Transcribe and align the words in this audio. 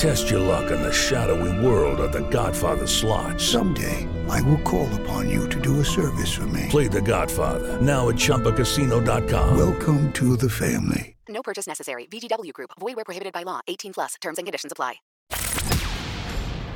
Test 0.00 0.30
your 0.30 0.40
luck 0.40 0.70
in 0.70 0.80
the 0.80 0.90
shadowy 0.90 1.52
world 1.62 2.00
of 2.00 2.10
The 2.10 2.26
Godfather 2.30 2.86
slot. 2.86 3.38
Someday, 3.38 4.08
I 4.30 4.40
will 4.40 4.62
call 4.62 4.88
upon 5.02 5.28
you 5.28 5.46
to 5.50 5.60
do 5.60 5.80
a 5.80 5.84
service 5.84 6.32
for 6.34 6.46
me. 6.46 6.68
Play 6.70 6.88
The 6.88 7.02
Godfather 7.02 7.78
now 7.82 8.08
at 8.08 8.14
ChumbaCasino.com. 8.14 9.58
Welcome 9.58 10.10
to 10.14 10.38
the 10.38 10.48
family. 10.48 11.16
No 11.28 11.42
purchase 11.42 11.66
necessary. 11.66 12.06
VGW 12.06 12.54
Group. 12.54 12.70
Void 12.80 12.96
where 12.96 13.04
prohibited 13.04 13.34
by 13.34 13.42
law. 13.42 13.60
18 13.68 13.92
plus. 13.92 14.14
Terms 14.22 14.38
and 14.38 14.46
conditions 14.46 14.72
apply. 14.72 14.94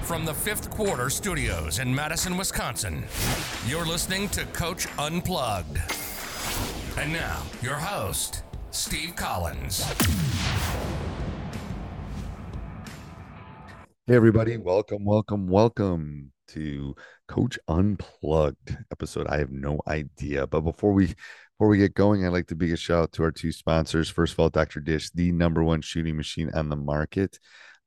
From 0.03 0.27
the 0.27 0.35
fifth 0.35 0.69
quarter 0.69 1.09
studios 1.09 1.79
in 1.79 1.95
Madison, 1.95 2.37
Wisconsin, 2.37 3.07
you're 3.67 3.87
listening 3.87 4.29
to 4.31 4.45
Coach 4.53 4.87
Unplugged. 4.99 5.79
And 6.99 7.11
now, 7.11 7.41
your 7.63 7.77
host, 7.77 8.43
Steve 8.71 9.17
Collins. 9.17 9.83
Hey 14.07 14.17
everybody, 14.17 14.59
welcome, 14.59 15.03
welcome, 15.03 15.49
welcome 15.49 16.31
to 16.49 16.95
Coach 17.27 17.59
Unplugged 17.69 18.77
episode. 18.93 19.27
I 19.29 19.39
have 19.39 19.51
no 19.51 19.81
idea, 19.89 20.47
but 20.47 20.61
before 20.61 20.93
we 20.93 21.07
before 21.07 21.69
we 21.69 21.79
get 21.79 21.95
going, 21.95 22.27
I'd 22.27 22.35
like 22.35 22.49
to 22.49 22.55
big 22.55 22.73
a 22.73 22.77
shout 22.77 23.05
out 23.05 23.13
to 23.13 23.23
our 23.23 23.31
two 23.31 23.51
sponsors. 23.51 24.11
First 24.11 24.35
of 24.35 24.41
all, 24.41 24.51
Dr. 24.51 24.81
Dish, 24.81 25.11
the 25.13 25.33
number 25.33 25.65
one 25.65 25.81
shooting 25.81 26.19
machine 26.19 26.51
on 26.53 26.69
the 26.69 26.77
market. 26.77 27.39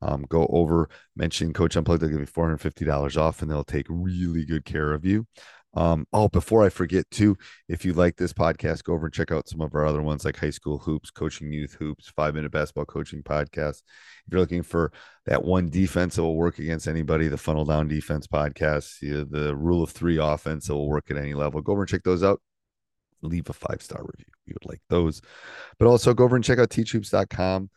Um, 0.02 0.26
go 0.28 0.48
over, 0.50 0.90
mention 1.16 1.54
Coach 1.54 1.76
Unplugged, 1.76 2.02
they'll 2.02 2.10
give 2.10 2.20
you 2.20 2.26
$450 2.26 3.18
off 3.18 3.44
and 3.44 3.52
they'll 3.52 3.64
take 3.64 3.86
really 3.88 4.44
good 4.44 4.66
care 4.66 4.94
of 4.94 5.06
you. 5.06 5.27
Um, 5.77 6.08
oh, 6.11 6.27
before 6.27 6.64
I 6.64 6.70
forget 6.70 7.05
too, 7.11 7.38
if 7.70 7.86
you 7.86 7.93
like 7.93 8.15
this 8.15 8.33
podcast, 8.33 8.83
go 8.83 8.93
over 8.93 9.05
and 9.05 9.14
check 9.14 9.32
out 9.32 9.48
some 9.48 9.61
of 9.61 9.76
our 9.76 9.86
other 9.86 10.02
ones 10.02 10.26
like 10.26 10.36
High 10.36 10.49
School 10.49 10.80
Hoops, 10.80 11.11
Coaching 11.11 11.52
Youth 11.52 11.76
Hoops, 11.76 12.10
Five 12.15 12.33
Minute 12.33 12.52
Basketball 12.52 12.86
Coaching 12.86 13.21
Podcast. 13.21 13.83
If 14.26 14.32
you're 14.32 14.42
looking 14.42 14.64
for 14.64 14.92
that 15.27 15.43
one 15.43 15.70
defense 15.70 16.15
that 16.15 16.23
will 16.23 16.36
work 16.36 16.58
against 16.58 16.88
anybody, 16.88 17.27
the 17.27 17.38
Funnel 17.38 17.64
Down 17.64 17.88
Defense 17.88 18.26
Podcast, 18.26 18.99
the, 19.02 19.23
the 19.30 19.55
Rule 19.55 19.83
of 19.83 19.92
Three 19.92 20.17
offense 20.17 20.65
that 20.65 20.73
will 20.73 20.89
work 20.89 21.11
at 21.11 21.17
any 21.17 21.36
level, 21.36 21.61
go 21.61 21.73
over 21.73 21.83
and 21.83 21.89
check 21.89 22.02
those 22.02 22.23
out. 22.23 22.42
Leave 23.21 23.48
a 23.48 23.54
five 23.54 23.83
star 23.83 24.02
review. 24.02 24.33
We 24.48 24.54
would 24.54 24.65
like 24.67 24.82
those. 24.89 25.21
But 25.77 25.88
also 25.88 26.15
go 26.15 26.23
over 26.23 26.36
and 26.36 26.44
check 26.44 26.58
out 26.58 26.70
teachhoops.com 26.70 27.70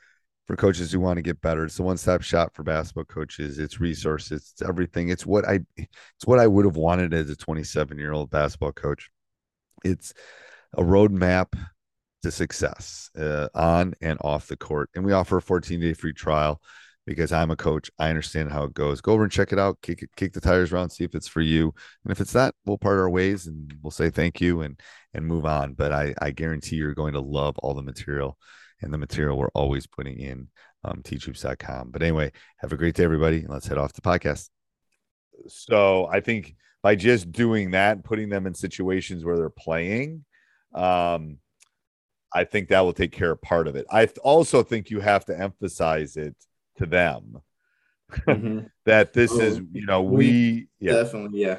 for 0.47 0.56
coaches 0.56 0.93
who 0.93 1.01
want 1.01 1.17
to 1.17 1.23
get 1.23 1.41
better. 1.41 1.65
It's 1.65 1.78
a 1.78 1.83
one-stop 1.83 2.23
shop 2.23 2.55
for 2.55 2.62
basketball 2.62 3.05
coaches. 3.05 3.59
It's 3.59 3.81
resources, 3.81 4.53
it's 4.53 4.62
everything. 4.69 5.09
It's 5.09 5.25
what 5.25 5.49
I 5.49 5.61
it's 5.77 6.27
what 6.27 6.39
I 6.39 6.47
would 6.47 6.65
have 6.65 6.77
wanted 6.77 7.15
as 7.15 7.31
a 7.31 7.37
27-year-old 7.37 8.31
basketball 8.31 8.73
coach. 8.73 9.11
It's 9.84 10.12
a 10.77 10.83
roadmap 10.83 11.47
to 12.23 12.31
success 12.31 13.11
uh, 13.19 13.49
on 13.55 13.95
and 14.00 14.19
off 14.23 14.49
the 14.49 14.56
court. 14.56 14.91
And 14.95 15.05
we 15.05 15.12
offer 15.12 15.39
a 15.39 15.43
14-day 15.43 15.95
free 15.95 16.12
trial 16.12 16.61
because 17.06 17.33
I'm 17.33 17.50
a 17.50 17.56
coach. 17.56 17.91
I 17.99 18.09
understand 18.09 18.53
how 18.53 18.65
it 18.65 18.75
goes. 18.75 19.00
Go 19.00 19.12
over 19.12 19.23
and 19.23 19.33
check 19.33 19.53
it 19.53 19.59
out. 19.59 19.79
Kick 19.83 20.09
kick 20.17 20.33
the 20.33 20.41
tires 20.41 20.73
around, 20.73 20.91
see 20.91 21.05
if 21.05 21.15
it's 21.15 21.29
for 21.29 21.41
you. 21.41 21.73
And 22.05 22.12
if 22.12 22.21
it's 22.21 22.34
not, 22.34 22.55
we'll 22.65 22.79
part 22.79 22.99
our 22.99 23.11
ways 23.11 23.47
and 23.47 23.75
we'll 23.83 23.91
say 23.91 24.11
thank 24.11 24.41
you 24.41 24.62
and 24.62 24.79
and 25.15 25.27
move 25.27 25.47
on. 25.47 25.75
But 25.75 25.93
I 25.93 26.15
I 26.21 26.31
guarantee 26.31 26.77
you're 26.77 26.95
going 26.95 27.15
to 27.15 27.21
love 27.21 27.59
all 27.59 27.75
the 27.75 27.83
material 27.83 28.37
and 28.83 28.93
the 28.93 28.99
material 28.99 29.37
we're 29.39 29.49
always 29.55 29.87
putting 29.87 30.19
in 30.19 30.49
um, 30.85 31.03
teachhoops.com. 31.03 31.91
But 31.91 32.03
anyway, 32.03 32.33
have 32.59 32.73
a 32.73 32.77
great 32.77 32.95
day, 32.95 33.05
everybody. 33.05 33.45
Let's 33.49 33.67
head 33.67 33.79
off 33.79 33.93
the 33.93 34.01
podcast. 34.01 34.49
So 35.49 36.07
I 36.07 36.21
think 36.21 36.55
by 36.83 36.95
just 36.95 37.31
doing 37.33 37.73
that, 37.73 37.93
and 37.93 38.05
putting 38.05 38.29
them 38.31 38.47
in 38.47 38.55
situations 38.55 39.25
where 39.25 39.37
they're 39.37 39.51
playing, 39.51 40.25
um, 40.75 41.39
I 42.33 42.45
think 42.45 42.69
that 42.69 42.81
will 42.81 42.93
take 42.93 43.13
care 43.13 43.33
of 43.33 43.43
part 43.43 43.67
of 43.69 43.77
it. 43.77 43.87
I 43.91 44.07
also 44.23 44.63
think 44.63 44.91
you 44.91 45.01
have 45.01 45.25
to 45.27 45.39
emphasize 45.39 46.17
it 46.17 46.37
to 46.77 46.87
them 46.87 47.43
Mhm. 48.11 48.71
that 48.87 49.12
this 49.12 49.33
Oh, 49.33 49.41
is, 49.41 49.61
you 49.73 49.87
know, 49.87 50.03
we 50.03 50.17
we, 50.17 50.69
yeah, 50.81 50.93
Definitely, 50.93 51.41
yeah. 51.41 51.59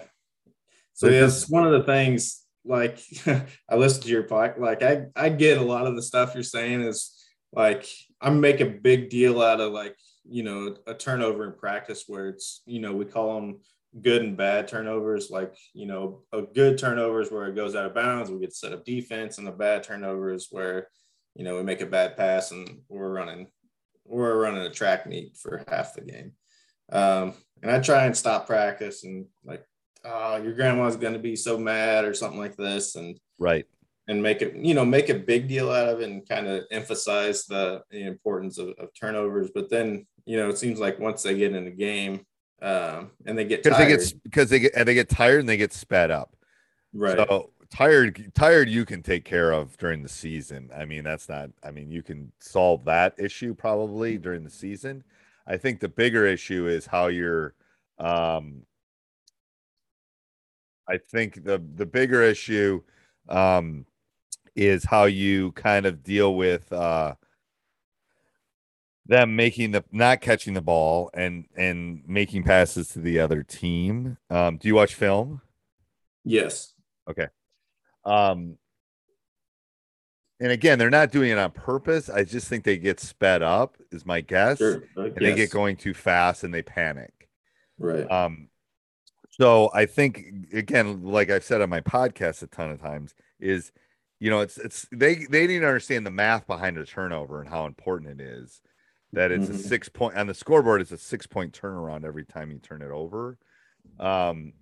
So 0.94 1.08
But 1.08 1.14
it's 1.14 1.50
one 1.50 1.66
of 1.66 1.72
the 1.74 1.84
things. 1.84 2.41
Like 2.66 3.00
I 3.26 3.76
listened 3.76 4.04
to 4.04 4.10
your 4.10 4.24
podcast. 4.24 4.60
Like 4.60 4.84
I, 4.84 5.06
I 5.16 5.30
get 5.30 5.58
a 5.58 5.64
lot 5.64 5.88
of 5.88 5.96
the 5.96 6.02
stuff 6.02 6.34
you're 6.34 6.44
saying 6.44 6.82
is 6.82 7.18
like 7.54 7.88
I 8.20 8.30
make 8.30 8.60
a 8.60 8.66
big 8.66 9.10
deal 9.10 9.42
out 9.42 9.60
of 9.60 9.74
like 9.74 9.96
you 10.24 10.44
know 10.44 10.76
a 10.88 10.94
turnover 10.94 11.46
in 11.46 11.54
practice 11.54 12.06
where 12.08 12.30
it's 12.30 12.62
you 12.66 12.80
know 12.80 12.94
we 12.94 13.06
call 13.06 13.36
them 13.36 13.60
good 14.02 14.22
and 14.22 14.38
bad 14.38 14.68
turnovers. 14.68 15.30
Like 15.30 15.56
you 15.74 15.88
know 15.88 16.22
a 16.32 16.42
good 16.42 16.78
turnover 16.78 17.22
is 17.22 17.32
where 17.32 17.48
it 17.48 17.56
goes 17.56 17.76
out 17.76 17.86
of 17.86 17.96
bounds. 17.96 18.30
We 18.30 18.40
get 18.40 18.54
set 18.54 18.74
up 18.74 18.86
defense, 18.86 19.38
and 19.38 19.48
the 19.48 19.52
bad 19.52 19.84
turnover 19.84 20.34
is 20.34 20.48
where 20.52 20.88
you 21.36 21.44
know 21.44 21.58
we 21.58 21.64
make 21.64 21.82
a 21.82 21.86
bad 21.86 22.18
pass 22.18 22.52
and 22.52 22.82
we're 22.90 23.12
running 23.12 23.48
we're 24.06 24.40
running 24.42 24.64
a 24.64 24.70
track 24.70 25.08
meet 25.08 25.38
for 25.38 25.64
half 25.68 25.94
the 25.94 26.02
game. 26.02 26.34
Um, 26.92 27.34
and 27.62 27.72
I 27.72 27.80
try 27.80 28.06
and 28.06 28.16
stop 28.16 28.48
practice 28.48 29.04
and 29.04 29.26
like, 29.46 29.64
oh, 30.06 30.38
your 30.38 30.54
grandma's 30.54 30.96
going 30.96 31.14
to 31.14 31.20
be 31.20 31.36
so 31.36 31.58
mad 31.58 32.06
or 32.06 32.14
something 32.14 32.40
like 32.40 32.56
this. 32.56 32.96
And, 32.96 33.20
right. 33.40 33.66
and 34.08 34.22
make 34.22 34.42
it, 34.42 34.56
you 34.56 34.74
know, 34.74 34.86
make 34.86 35.10
a 35.10 35.16
big 35.16 35.48
deal 35.48 35.72
out 35.72 35.90
of 35.90 36.02
it 36.02 36.10
and 36.10 36.28
kind 36.28 36.48
of 36.48 36.64
emphasize 36.72 37.46
the, 37.46 37.82
the 37.92 38.06
importance 38.06 38.58
of, 38.58 38.70
of 38.80 38.90
turnovers. 39.00 39.52
But 39.54 39.70
then, 39.70 40.06
you 40.26 40.38
know, 40.38 40.50
it 40.50 40.58
seems 40.58 40.80
like 40.80 41.00
once 41.00 41.24
they 41.24 41.38
get 41.38 41.56
in 41.56 41.66
the 41.66 41.72
game 41.72 42.26
um, 42.62 43.12
and 43.26 43.38
they 43.38 43.46
get 43.46 43.64
Because 43.64 43.78
they 43.78 43.86
tired, 43.86 44.00
get 44.00 44.24
because 44.24 44.50
they 44.50 44.60
get 44.60 44.74
and 44.76 44.88
they 44.88 44.94
get 44.94 45.10
tired 45.10 45.40
and 45.40 45.50
they 45.50 45.58
get 45.58 45.74
sped 45.74 46.12
up. 46.12 46.36
right. 46.94 47.18
So 47.18 47.52
tired, 47.72 48.32
tired 48.36 48.70
you 48.70 48.86
can 48.86 49.02
take 49.02 49.26
care 49.26 49.52
of 49.52 49.78
during 49.78 50.04
the 50.04 50.10
season. 50.10 50.70
I 50.76 50.86
mean, 50.86 51.04
that's 51.04 51.30
not. 51.30 51.50
I 51.64 51.72
mean, 51.72 51.90
you 51.90 52.04
can 52.04 52.32
solve 52.40 52.86
that 52.86 53.16
issue 53.18 53.54
probably 53.56 54.18
during 54.18 54.44
the 54.44 54.50
season. 54.50 55.04
I 55.48 55.58
think 55.58 55.80
the 55.80 55.90
bigger 55.90 56.26
issue 56.28 56.68
is 56.68 56.86
how 56.86 57.08
you're. 57.08 57.54
Um, 57.98 58.64
I 60.90 60.98
think 60.98 61.44
the 61.44 61.64
the 61.76 61.86
bigger 61.86 62.22
issue 62.22 62.82
um, 63.30 63.86
is 64.56 64.84
how 64.86 65.06
you 65.06 65.52
kind 65.54 65.86
of 65.86 66.04
deal 66.04 66.36
with 66.36 66.72
uh, 66.74 67.16
them 69.06 69.36
making 69.36 69.72
the 69.72 69.84
not 69.92 70.22
catching 70.22 70.54
the 70.54 70.62
ball 70.62 71.10
and 71.14 71.46
and 71.56 72.04
making 72.08 72.44
passes 72.44 72.90
to 72.90 73.00
the 73.00 73.20
other 73.20 73.44
team. 73.44 74.18
Um, 74.30 74.58
do 74.58 74.68
you 74.68 74.76
watch 74.76 74.96
film? 74.96 75.42
yes. 76.24 76.74
Okay. 77.10 77.28
Um, 78.06 78.58
and 80.40 80.52
again, 80.52 80.80
they're 80.80 80.90
not 80.90 81.12
doing 81.12 81.30
it 81.32 81.38
on 81.38 81.52
purpose. 81.52 82.10
I 82.10 82.24
just 82.24 82.48
think 82.48 82.64
they 82.64 82.78
get 82.78 83.00
sped 83.00 83.42
up, 83.44 83.78
is 83.92 84.06
my 84.06 84.22
guess. 84.22 84.58
Sure. 84.58 84.84
Uh, 84.98 85.04
And 85.04 85.16
they 85.18 85.36
get 85.36 85.52
going 85.52 85.76
too 85.78 85.94
fast 85.94 86.44
and 86.44 86.54
they 86.54 86.62
panic. 86.64 87.30
Right. 87.78 88.10
Um, 88.10 88.50
so 89.42 89.72
I 89.74 89.88
think 89.88 90.24
again, 90.54 91.04
like 91.04 91.32
I've 91.32 91.44
said 91.44 91.62
on 91.62 91.70
my 91.70 91.82
podcast 91.82 92.44
a 92.44 92.48
ton 92.48 92.70
of 92.70 92.80
times, 92.80 93.16
is 93.40 93.72
you 94.20 94.30
know, 94.30 94.42
it's 94.42 94.58
it's 94.60 94.88
they 94.92 95.26
they 95.30 95.48
need 95.48 95.60
to 95.60 95.68
understand 95.68 96.06
the 96.06 96.12
math 96.12 96.46
behind 96.46 96.78
a 96.78 96.86
turnover 96.86 97.40
and 97.42 97.50
how 97.50 97.66
important 97.66 98.22
it 98.22 98.24
is. 98.24 98.62
That 99.14 99.32
it's 99.32 99.48
Mhm. 99.48 99.56
a 99.56 99.58
six 99.58 99.90
point 99.90 100.16
on 100.16 100.28
the 100.28 100.36
scoreboard. 100.36 100.80
It's 100.82 100.92
a 100.92 100.98
six 100.98 101.26
point 101.26 101.60
turnaround 101.60 102.06
every 102.06 102.24
time 102.24 102.52
you 102.52 102.60
turn 102.60 102.84
it 102.84 102.92
over. 102.92 103.40
Um, 104.00 104.54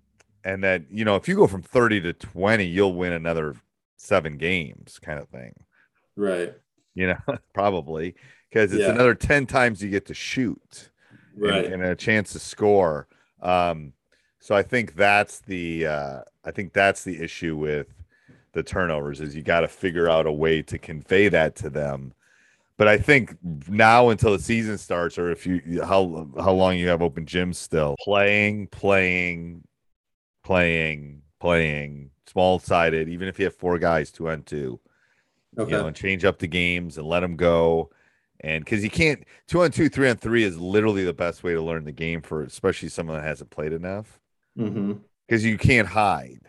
and 0.44 0.64
that 0.64 0.90
you 0.90 1.04
know, 1.04 1.16
if 1.16 1.28
you 1.28 1.36
go 1.36 1.46
from 1.46 1.60
thirty 1.62 2.00
to 2.00 2.14
twenty, 2.14 2.64
you'll 2.64 2.94
win 2.94 3.12
another 3.12 3.56
seven 3.98 4.38
games, 4.38 4.98
kind 4.98 5.18
of 5.20 5.28
thing. 5.28 5.52
Right. 6.16 6.54
You 6.94 7.08
know, 7.08 7.18
probably 7.54 8.14
because 8.48 8.72
it's 8.72 8.80
Yeah. 8.80 8.92
another 8.92 9.14
ten 9.14 9.44
times 9.46 9.82
you 9.82 9.90
get 9.90 10.06
to 10.06 10.14
shoot 10.14 10.90
and- 11.34 11.42
Right. 11.44 11.66
and, 11.66 11.82
a 11.84 11.94
chance 11.94 12.32
to 12.32 12.38
score. 12.38 13.08
Um, 13.42 13.92
so 14.40 14.54
I 14.54 14.62
think 14.62 14.94
that's 14.94 15.40
the 15.40 15.86
uh, 15.86 16.20
I 16.44 16.50
think 16.50 16.72
that's 16.72 17.04
the 17.04 17.22
issue 17.22 17.56
with 17.56 17.86
the 18.52 18.62
turnovers 18.62 19.20
is 19.20 19.36
you 19.36 19.42
got 19.42 19.60
to 19.60 19.68
figure 19.68 20.08
out 20.08 20.26
a 20.26 20.32
way 20.32 20.62
to 20.62 20.78
convey 20.78 21.28
that 21.28 21.54
to 21.56 21.70
them. 21.70 22.12
But 22.76 22.88
I 22.88 22.96
think 22.96 23.36
now 23.68 24.08
until 24.08 24.32
the 24.32 24.42
season 24.42 24.78
starts, 24.78 25.18
or 25.18 25.30
if 25.30 25.46
you 25.46 25.82
how 25.84 26.28
how 26.38 26.52
long 26.52 26.76
you 26.76 26.88
have 26.88 27.02
open 27.02 27.26
gyms 27.26 27.56
still, 27.56 27.94
playing, 28.00 28.68
playing, 28.68 29.62
playing, 30.42 31.22
playing, 31.40 32.10
small 32.26 32.58
sided. 32.58 33.08
Even 33.08 33.28
if 33.28 33.38
you 33.38 33.44
have 33.44 33.54
four 33.54 33.78
guys, 33.78 34.10
two 34.10 34.30
on 34.30 34.42
two, 34.44 34.80
Okay. 35.58 35.70
you 35.70 35.76
know, 35.76 35.86
and 35.88 35.96
change 35.96 36.24
up 36.24 36.38
the 36.38 36.46
games 36.46 36.96
and 36.96 37.06
let 37.06 37.20
them 37.20 37.36
go. 37.36 37.90
And 38.40 38.64
because 38.64 38.82
you 38.82 38.90
can't 38.90 39.24
two 39.46 39.62
on 39.62 39.70
two, 39.72 39.88
three 39.88 40.08
on 40.08 40.16
three 40.16 40.44
is 40.44 40.56
literally 40.58 41.04
the 41.04 41.12
best 41.12 41.42
way 41.42 41.52
to 41.52 41.60
learn 41.60 41.84
the 41.84 41.92
game 41.92 42.22
for 42.22 42.42
especially 42.44 42.88
someone 42.88 43.16
that 43.16 43.26
hasn't 43.26 43.50
played 43.50 43.72
enough. 43.74 44.19
Because 44.56 45.44
you 45.44 45.56
can't 45.58 45.88
hide. 45.88 46.40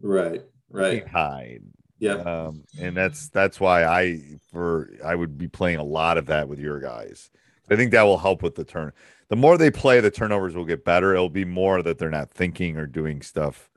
Right. 0.00 0.34
You 0.34 0.42
Right. 0.70 0.98
can't 1.00 1.10
hide. 1.10 1.62
Yeah. 1.98 2.14
Um, 2.14 2.64
and 2.80 2.96
that's 2.96 3.28
that's 3.28 3.60
why 3.60 3.84
I 3.84 4.22
for 4.50 4.90
I 5.04 5.14
would 5.14 5.36
be 5.36 5.48
playing 5.48 5.78
a 5.78 5.84
lot 5.84 6.16
of 6.16 6.26
that 6.26 6.48
with 6.48 6.58
your 6.58 6.80
guys. 6.80 7.30
I 7.70 7.76
think 7.76 7.90
that 7.92 8.02
will 8.02 8.18
help 8.18 8.42
with 8.42 8.54
the 8.54 8.64
turn. 8.64 8.92
The 9.28 9.36
more 9.36 9.56
they 9.58 9.70
play, 9.70 10.00
the 10.00 10.10
turnovers 10.10 10.54
will 10.56 10.64
get 10.64 10.84
better. 10.84 11.12
It'll 11.14 11.28
be 11.28 11.44
more 11.44 11.82
that 11.82 11.98
they're 11.98 12.10
not 12.10 12.30
thinking 12.30 12.76
or 12.76 12.86
doing 12.86 13.20
stuff. 13.22 13.70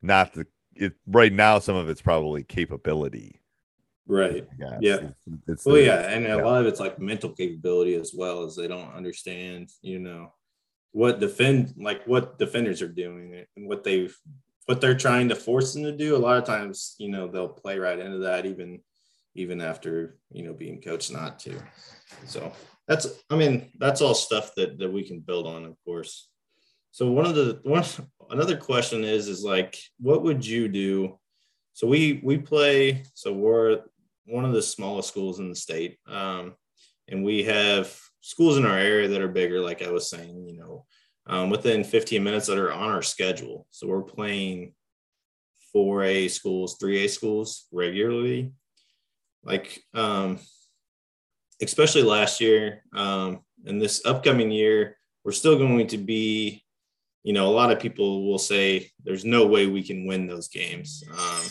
Not 0.00 0.32
the 0.34 0.46
it 0.74 0.94
right 1.06 1.32
now. 1.32 1.58
Some 1.58 1.74
of 1.76 1.88
it's 1.88 2.00
probably 2.00 2.44
capability. 2.44 3.40
Right. 4.06 4.46
Yeah. 4.80 4.98
It's, 5.00 5.24
it's 5.48 5.66
Well, 5.66 5.74
the- 5.74 5.82
yeah, 5.84 6.08
and 6.10 6.24
a 6.24 6.28
yeah. 6.28 6.34
lot 6.36 6.60
of 6.62 6.66
it's 6.66 6.80
like 6.80 6.98
mental 7.00 7.30
capability 7.30 7.94
as 7.96 8.14
well 8.14 8.44
as 8.44 8.54
they 8.56 8.68
don't 8.68 8.94
understand, 8.94 9.68
you 9.82 9.98
know, 9.98 10.32
what 10.92 11.20
defend 11.20 11.74
like 11.78 12.06
what 12.06 12.38
defenders 12.38 12.82
are 12.82 12.88
doing 12.88 13.44
and 13.56 13.68
what 13.68 13.84
they've 13.84 14.16
what 14.66 14.80
they're 14.80 14.96
trying 14.96 15.30
to 15.30 15.34
force 15.34 15.72
them 15.72 15.82
to 15.82 15.92
do. 15.92 16.14
A 16.14 16.18
lot 16.18 16.36
of 16.36 16.44
times, 16.44 16.94
you 16.98 17.08
know, 17.08 17.26
they'll 17.26 17.48
play 17.48 17.78
right 17.78 17.98
into 17.98 18.18
that 18.18 18.44
even 18.46 18.80
even 19.34 19.60
after 19.60 20.18
you 20.30 20.42
know 20.42 20.52
being 20.52 20.80
coached 20.80 21.12
not 21.12 21.38
to. 21.40 21.54
So 22.26 22.52
that's 22.86 23.06
I 23.30 23.36
mean 23.36 23.70
that's 23.78 24.00
all 24.00 24.14
stuff 24.14 24.54
that 24.56 24.78
that 24.78 24.92
we 24.92 25.06
can 25.06 25.20
build 25.20 25.46
on, 25.46 25.64
of 25.64 25.76
course. 25.84 26.28
So 26.90 27.10
one 27.10 27.26
of 27.26 27.34
the 27.34 27.60
one 27.62 27.84
another 28.30 28.56
question 28.56 29.04
is 29.04 29.28
is 29.28 29.44
like 29.44 29.78
what 29.98 30.22
would 30.22 30.44
you 30.44 30.68
do? 30.68 31.18
So 31.72 31.86
we 31.86 32.20
we 32.24 32.38
play 32.38 33.04
so 33.14 33.32
we're 33.32 33.80
one 34.26 34.44
of 34.44 34.52
the 34.52 34.62
smallest 34.62 35.08
schools 35.08 35.38
in 35.38 35.48
the 35.48 35.56
state. 35.56 35.98
Um, 36.06 36.54
and 37.08 37.24
we 37.24 37.44
have 37.44 37.98
schools 38.20 38.56
in 38.56 38.66
our 38.66 38.78
area 38.78 39.08
that 39.08 39.20
are 39.20 39.28
bigger, 39.28 39.60
like 39.60 39.82
I 39.82 39.90
was 39.90 40.10
saying, 40.10 40.46
you 40.46 40.58
know, 40.58 40.84
um, 41.26 41.50
within 41.50 41.84
15 41.84 42.22
minutes 42.22 42.46
that 42.46 42.58
are 42.58 42.72
on 42.72 42.90
our 42.90 43.02
schedule. 43.02 43.66
So 43.70 43.86
we're 43.86 44.02
playing 44.02 44.74
4A 45.74 46.30
schools, 46.30 46.78
3A 46.78 47.10
schools 47.10 47.66
regularly. 47.72 48.52
Like, 49.44 49.80
um, 49.94 50.38
especially 51.62 52.02
last 52.02 52.40
year 52.40 52.82
um, 52.94 53.40
and 53.66 53.80
this 53.80 54.04
upcoming 54.04 54.50
year, 54.50 54.96
we're 55.24 55.32
still 55.32 55.58
going 55.58 55.86
to 55.88 55.98
be, 55.98 56.62
you 57.22 57.32
know, 57.32 57.48
a 57.48 57.54
lot 57.54 57.70
of 57.70 57.80
people 57.80 58.26
will 58.26 58.38
say 58.38 58.90
there's 59.04 59.24
no 59.24 59.46
way 59.46 59.66
we 59.66 59.82
can 59.82 60.06
win 60.06 60.26
those 60.26 60.48
games. 60.48 61.02
Um, 61.12 61.44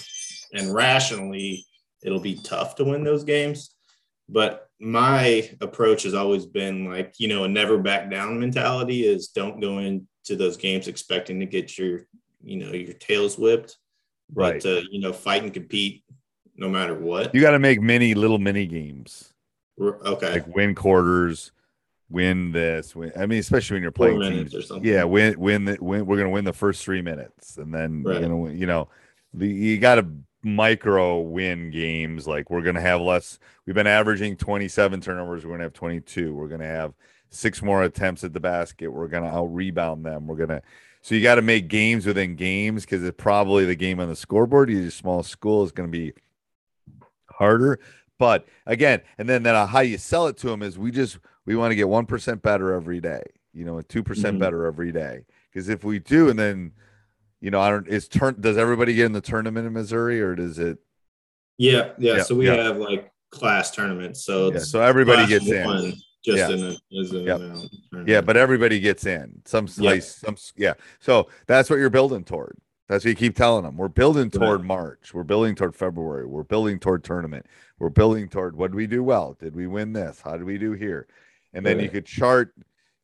and 0.54 0.74
rationally, 0.74 1.66
it'll 2.04 2.20
be 2.20 2.40
tough 2.44 2.75
to 2.75 2.84
win 2.84 3.04
those 3.04 3.24
games. 3.24 3.75
But 4.29 4.69
my 4.79 5.50
approach 5.62 6.03
has 6.03 6.13
always 6.13 6.45
been 6.45 6.85
like, 6.85 7.13
you 7.18 7.27
know, 7.27 7.45
a 7.45 7.47
never 7.47 7.77
back 7.77 8.12
down 8.12 8.39
mentality 8.39 9.06
is 9.06 9.29
don't 9.29 9.59
go 9.59 9.79
into 9.79 10.35
those 10.35 10.57
games 10.57 10.88
expecting 10.88 11.39
to 11.39 11.45
get 11.45 11.77
your, 11.77 12.06
you 12.44 12.57
know, 12.57 12.71
your 12.71 12.94
tails 12.94 13.38
whipped, 13.38 13.77
but 14.29 14.53
Right. 14.53 14.62
to, 14.62 14.83
you 14.91 15.00
know, 15.00 15.13
fight 15.13 15.44
and 15.44 15.53
compete 15.53 16.03
no 16.56 16.69
matter 16.69 16.94
what. 16.94 17.33
you 17.33 17.41
got 17.41 17.51
to 17.51 17.59
make 17.59 17.81
many 17.81 18.13
little 18.13 18.39
mini 18.39 18.65
games. 18.65 19.33
Okay. 19.79 20.31
like 20.33 20.56
win 20.56 20.74
quarters, 20.75 21.51
win 22.09 22.51
this. 22.51 22.95
Win, 22.95 23.12
I 23.15 23.27
mean, 23.27 23.39
especially 23.39 23.75
when 23.75 23.83
you're 23.83 23.91
playing 23.91 24.21
teams. 24.21 24.56
or 24.56 24.62
something. 24.62 24.88
Yeah, 24.91 25.03
win, 25.03 25.39
win, 25.39 25.65
the, 25.65 25.77
win. 25.79 26.06
We're 26.06 26.18
gonna 26.18 26.31
win 26.31 26.45
the 26.45 26.53
first 26.53 26.83
three 26.83 27.01
minutes, 27.01 27.57
and 27.57 27.74
then 27.74 28.03
Right. 28.03 28.21
gonna 28.21 28.38
win. 28.38 28.57
You 28.57 28.65
know, 28.65 28.89
the, 29.33 29.47
you 29.47 29.77
got 29.77 29.95
to 29.95 30.07
micro 30.44 31.19
win 31.19 31.72
games. 31.72 32.28
Like 32.28 32.50
we're 32.50 32.62
gonna 32.62 32.81
have 32.81 33.01
less. 33.01 33.39
We've 33.66 33.75
been 33.75 33.88
averaging 33.88 34.38
27 34.38 35.01
turnovers. 35.01 35.45
We're 35.45 35.51
gonna 35.54 35.63
have 35.63 35.74
22. 35.74 36.34
We're 36.34 36.48
gonna 36.48 36.66
have 36.68 36.94
six 37.30 37.62
more 37.62 37.84
attempts 37.84 38.24
at 38.24 38.34
the 38.34 38.39
basket. 38.39 38.89
We're 38.89 39.07
gonna 39.07 39.28
out 39.28 39.54
rebound 39.54 40.06
them. 40.06 40.28
We're 40.28 40.38
gonna. 40.38 40.62
So 41.01 41.16
you 41.16 41.22
got 41.22 41.36
to 41.36 41.42
make 41.42 41.69
games 41.69 42.06
within 42.06 42.36
games 42.36 42.84
because 42.84 43.01
it's 43.04 43.16
probably 43.22 43.63
the 43.63 43.75
game 43.75 44.00
on 44.01 44.10
the 44.10 44.16
scoreboard. 44.16 44.69
You 44.69 44.89
small 44.89 45.24
school 45.24 45.63
is 45.63 45.72
going 45.72 45.89
to 45.89 45.98
be 45.98 46.12
harder. 47.30 47.80
But 48.19 48.45
again, 48.66 49.01
and 49.18 49.30
then 49.30 49.44
then 49.44 49.68
how 49.68 49.80
you 49.81 49.98
sell 49.98 50.28
it 50.28 50.38
to 50.38 50.48
them 50.48 50.62
is 50.63 50.78
we 50.78 50.92
just 50.92 51.19
we 51.45 51.56
want 51.56 51.72
to 51.72 51.75
get 51.75 51.88
one 51.88 52.07
percent 52.07 52.42
better 52.42 52.74
every 52.74 53.00
day. 53.00 53.22
You 53.54 53.63
know, 53.63 53.80
two 53.81 54.04
percent 54.04 54.38
Mhm. 54.38 54.39
better 54.39 54.66
every 54.66 54.92
day. 54.92 55.25
Because 55.51 55.69
if 55.69 55.84
we 55.84 56.00
do, 56.00 56.30
and 56.30 56.38
then 56.38 56.74
you 57.42 57.51
know, 57.51 57.62
I 57.62 57.69
don't. 57.69 57.88
Is 57.88 58.07
turn 58.07 58.36
does 58.39 58.57
everybody 58.57 58.94
get 58.94 59.06
in 59.06 59.12
the 59.12 59.22
tournament 59.22 59.68
in 59.68 59.74
Missouri, 59.74 60.22
or 60.22 60.36
does 60.36 60.60
it? 60.60 60.80
Yeah, 61.57 61.92
yeah. 61.98 62.18
Yeah, 62.18 62.24
so 62.24 62.36
we 62.36 62.48
yeah. 62.48 62.56
have 62.56 62.78
like 62.78 63.12
class 63.31 63.72
tournaments. 63.72 64.24
So 64.24 64.51
Yeah, 64.51 64.60
so 64.60 64.81
everybody 64.81 65.28
gets 65.28 65.48
in. 65.48 65.94
Just 66.25 66.38
Yeah. 66.38 66.50
in 66.50 66.63
a, 66.63 66.75
an 66.92 67.69
Yep. 67.94 68.07
Yeah, 68.07 68.22
but 68.22 68.38
everybody 68.38 68.80
gets 68.80 69.06
in. 69.06 69.42
Some 69.45 69.68
place, 69.68 70.16
some 70.16 70.36
yeah. 70.56 70.74
So 71.00 71.30
that's 71.45 71.69
what 71.69 71.78
you're 71.78 71.89
building 71.89 72.24
toward. 72.24 72.57
That's 72.89 73.04
what 73.04 73.10
you 73.10 73.16
keep 73.16 73.36
telling 73.36 73.63
them. 73.63 73.78
We're 73.78 73.89
building 73.89 74.30
toward 74.30 74.63
March. 74.63 75.13
We're 75.13 75.24
building 75.24 75.56
toward 75.56 75.75
February. 75.75 76.25
We're 76.25 76.44
building 76.44 76.80
toward 76.80 77.04
tournament. 77.04 77.45
We're 77.80 77.89
building 77.89 78.30
toward 78.30 78.56
what 78.56 78.72
did 78.72 78.75
we 78.75 78.88
do 78.88 79.04
well? 79.04 79.36
Did 79.39 79.56
we 79.56 79.68
win 79.68 79.94
this? 79.94 80.22
How 80.22 80.38
did 80.38 80.45
we 80.45 80.57
do 80.57 80.72
here? 80.72 81.08
And 81.53 81.65
then 81.65 81.79
you 81.79 81.89
could 81.89 82.06
chart 82.06 82.53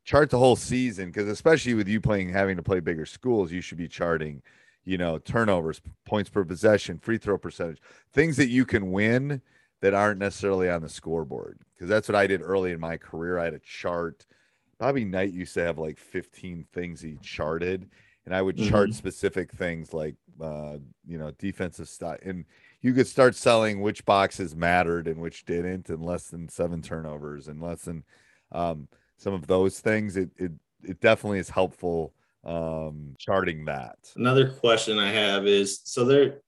chart 0.04 0.30
the 0.30 0.38
whole 0.40 0.56
season 0.56 1.08
because 1.08 1.28
especially 1.28 1.74
with 1.74 1.88
you 1.88 2.02
playing 2.02 2.30
having 2.30 2.58
to 2.58 2.64
play 2.64 2.80
bigger 2.80 3.06
schools, 3.06 3.52
you 3.52 3.62
should 3.62 3.78
be 3.78 3.88
charting, 3.88 4.42
you 4.86 4.98
know, 4.98 5.18
turnovers, 5.18 5.82
points 6.06 6.30
per 6.30 6.44
possession, 6.44 7.00
free 7.00 7.18
throw 7.18 7.38
percentage, 7.38 7.80
things 8.12 8.38
that 8.38 8.50
you 8.50 8.66
can 8.66 8.92
win 8.92 9.42
that 9.82 9.94
aren't 9.94 10.20
necessarily 10.20 10.70
on 10.70 10.82
the 10.82 10.90
scoreboard. 10.90 11.60
Because 11.76 11.90
that's 11.90 12.08
what 12.08 12.16
I 12.16 12.28
did 12.28 12.42
early 12.42 12.72
in 12.72 12.80
my 12.80 12.98
career. 12.98 13.40
I 13.40 13.46
had 13.46 13.54
a 13.54 13.60
chart. 13.60 14.26
Bobby 14.78 15.06
Knight 15.06 15.32
used 15.34 15.54
to 15.56 15.64
have 15.64 15.78
like 15.78 15.98
15 15.98 16.66
things 16.74 17.02
he 17.02 17.18
charted, 17.22 17.90
and 18.26 18.36
I 18.36 18.42
would 18.42 18.58
chart 18.58 18.92
Mhm. 18.92 18.94
specific 18.94 19.52
things 19.52 19.94
like, 19.94 20.16
uh, 20.42 20.78
you 21.06 21.18
know, 21.18 21.32
defensive 21.32 21.88
stuff. 21.90 22.18
And 22.24 22.46
you 22.82 22.94
could 22.94 23.08
start 23.08 23.36
selling 23.36 23.82
which 23.82 24.06
boxes 24.06 24.56
mattered 24.56 25.08
and 25.08 25.22
which 25.22 25.46
didn't, 25.46 25.90
and 25.90 26.04
less 26.04 26.30
than 26.30 26.50
seven 26.50 26.82
turnovers 26.82 27.48
and 27.48 27.62
less 27.62 27.84
than 27.84 28.04
um, 28.52 28.88
some 29.24 29.34
of 29.34 29.48
those 29.48 29.80
things. 29.80 30.18
It, 30.18 30.30
it, 30.38 30.52
it 30.84 31.00
definitely 31.00 31.40
is 31.40 31.50
helpful 31.50 32.14
um, 32.44 33.16
charting 33.18 33.66
that. 33.66 33.98
Another 34.16 34.50
question 34.50 35.00
I 35.00 35.12
have 35.12 35.48
is 35.48 35.80
so 35.86 36.04
there, 36.04 36.42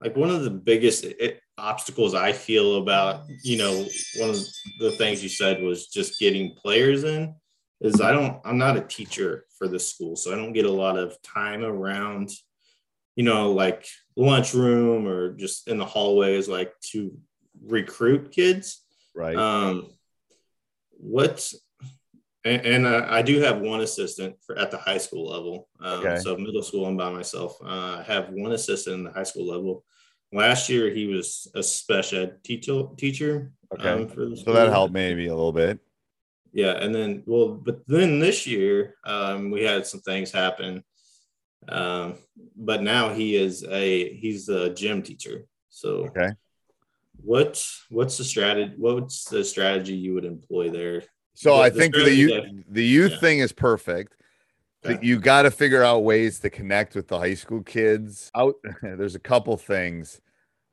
like 0.00 0.16
one 0.16 0.30
of 0.30 0.42
the 0.42 0.50
biggest 0.50 1.04
i 1.22 1.34
obstacles 1.58 2.14
I 2.14 2.32
feel 2.32 2.76
about, 2.76 3.22
you 3.42 3.56
know, 3.56 3.86
one 4.18 4.30
of 4.30 4.36
the 4.78 4.90
things 4.90 5.22
you 5.22 5.28
said 5.28 5.62
was 5.62 5.86
just 5.86 6.20
getting 6.20 6.54
players 6.54 7.02
in 7.04 7.34
is 7.80 8.00
I 8.00 8.12
don't, 8.12 8.40
I'm 8.44 8.58
not 8.58 8.76
a 8.76 8.82
teacher 8.82 9.46
for 9.56 9.66
the 9.66 9.78
school. 9.78 10.16
So 10.16 10.32
I 10.32 10.36
don't 10.36 10.52
get 10.52 10.66
a 10.66 10.70
lot 10.70 10.98
of 10.98 11.16
time 11.22 11.64
around, 11.64 12.30
you 13.14 13.24
know, 13.24 13.52
like 13.52 13.86
lunchroom 14.16 15.08
or 15.08 15.32
just 15.32 15.66
in 15.66 15.78
the 15.78 15.86
hallways, 15.86 16.46
like 16.46 16.74
to 16.92 17.16
recruit 17.64 18.32
kids. 18.32 18.82
Right. 19.14 19.36
Um, 19.36 19.86
what, 20.90 21.50
and, 22.46 22.66
and 22.66 22.86
uh, 22.86 23.06
I 23.08 23.22
do 23.22 23.40
have 23.40 23.60
one 23.60 23.80
assistant 23.80 24.36
for 24.44 24.56
at 24.58 24.70
the 24.70 24.78
high 24.78 24.98
school 24.98 25.26
level. 25.28 25.68
Um, 25.80 26.06
Okay. 26.06 26.18
So 26.20 26.36
middle 26.36 26.62
school, 26.62 26.86
I'm 26.86 26.96
by 26.96 27.10
myself. 27.10 27.56
Uh, 27.62 27.98
I 27.98 28.04
have 28.06 28.30
one 28.30 28.52
assistant 28.52 28.96
in 28.98 29.04
the 29.04 29.12
high 29.12 29.24
school 29.24 29.46
level. 29.46 29.84
Last 30.32 30.68
year, 30.68 30.90
he 30.90 31.06
was 31.06 31.48
a 31.54 31.62
special 31.62 32.22
ed 32.22 32.44
teacher. 32.44 32.84
Teacher. 32.96 33.52
Okay. 33.74 33.88
um, 33.88 34.08
for 34.08 34.26
the 34.26 34.36
so 34.36 34.52
that 34.52 34.68
helped 34.68 34.94
maybe 34.94 35.26
a 35.26 35.34
little 35.34 35.52
bit. 35.52 35.78
Yeah, 36.52 36.72
and 36.72 36.94
then 36.94 37.22
well, 37.26 37.48
but 37.48 37.86
then 37.86 38.18
this 38.18 38.46
year 38.46 38.94
um, 39.04 39.50
we 39.50 39.62
had 39.62 39.86
some 39.86 40.00
things 40.00 40.30
happen. 40.30 40.84
Um, 41.68 42.14
but 42.56 42.82
now 42.82 43.12
he 43.12 43.34
is 43.36 43.64
a 43.64 44.14
he's 44.14 44.48
a 44.48 44.70
gym 44.70 45.02
teacher. 45.02 45.46
So 45.68 46.06
Okay. 46.06 46.30
What 47.22 47.64
what's 47.90 48.18
the 48.18 48.24
strategy? 48.24 48.74
What's 48.76 49.24
the 49.24 49.44
strategy 49.44 49.94
you 49.94 50.14
would 50.14 50.24
employ 50.24 50.70
there? 50.70 51.02
So 51.36 51.56
The- 51.56 51.62
I 51.62 51.70
think 51.70 51.94
the 51.94 52.00
strategy 52.00 52.16
youth 52.20 52.64
the 52.68 52.84
youth 52.84 53.12
yeah. 53.12 53.18
thing 53.20 53.38
is 53.40 53.52
perfect. 53.52 54.16
Okay. 54.84 54.98
You 55.04 55.18
got 55.18 55.42
to 55.42 55.50
figure 55.50 55.82
out 55.82 56.04
ways 56.04 56.38
to 56.40 56.50
connect 56.50 56.94
with 56.94 57.08
the 57.08 57.18
high 57.18 57.34
school 57.34 57.62
kids. 57.62 58.30
Out 58.34 58.54
there's 58.82 59.14
a 59.14 59.20
couple 59.20 59.56
things. 59.56 60.20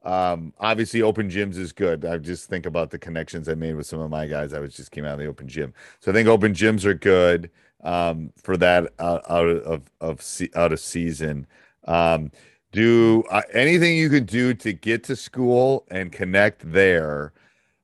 Um, 0.03 0.53
obviously, 0.59 1.01
open 1.01 1.29
gyms 1.29 1.57
is 1.57 1.71
good. 1.71 2.05
I 2.05 2.17
just 2.17 2.49
think 2.49 2.65
about 2.65 2.91
the 2.91 2.99
connections 2.99 3.47
I 3.49 3.55
made 3.55 3.75
with 3.75 3.85
some 3.87 3.99
of 3.99 4.09
my 4.09 4.27
guys. 4.27 4.53
I 4.53 4.59
was 4.59 4.75
just 4.75 4.91
came 4.91 5.05
out 5.05 5.13
of 5.13 5.19
the 5.19 5.27
open 5.27 5.47
gym, 5.47 5.73
so 5.99 6.11
I 6.11 6.13
think 6.13 6.27
open 6.27 6.53
gyms 6.53 6.83
are 6.85 6.93
good 6.93 7.49
um, 7.83 8.31
for 8.41 8.57
that 8.57 8.91
out, 8.99 9.23
out 9.29 9.47
of 9.47 9.83
of 10.01 10.21
se- 10.21 10.51
out 10.55 10.73
of 10.73 10.79
season. 10.79 11.47
Um, 11.85 12.31
do 12.71 13.23
uh, 13.31 13.41
anything 13.53 13.97
you 13.97 14.09
could 14.09 14.25
do 14.25 14.53
to 14.55 14.73
get 14.73 15.03
to 15.05 15.15
school 15.15 15.85
and 15.89 16.11
connect 16.11 16.69
there 16.71 17.33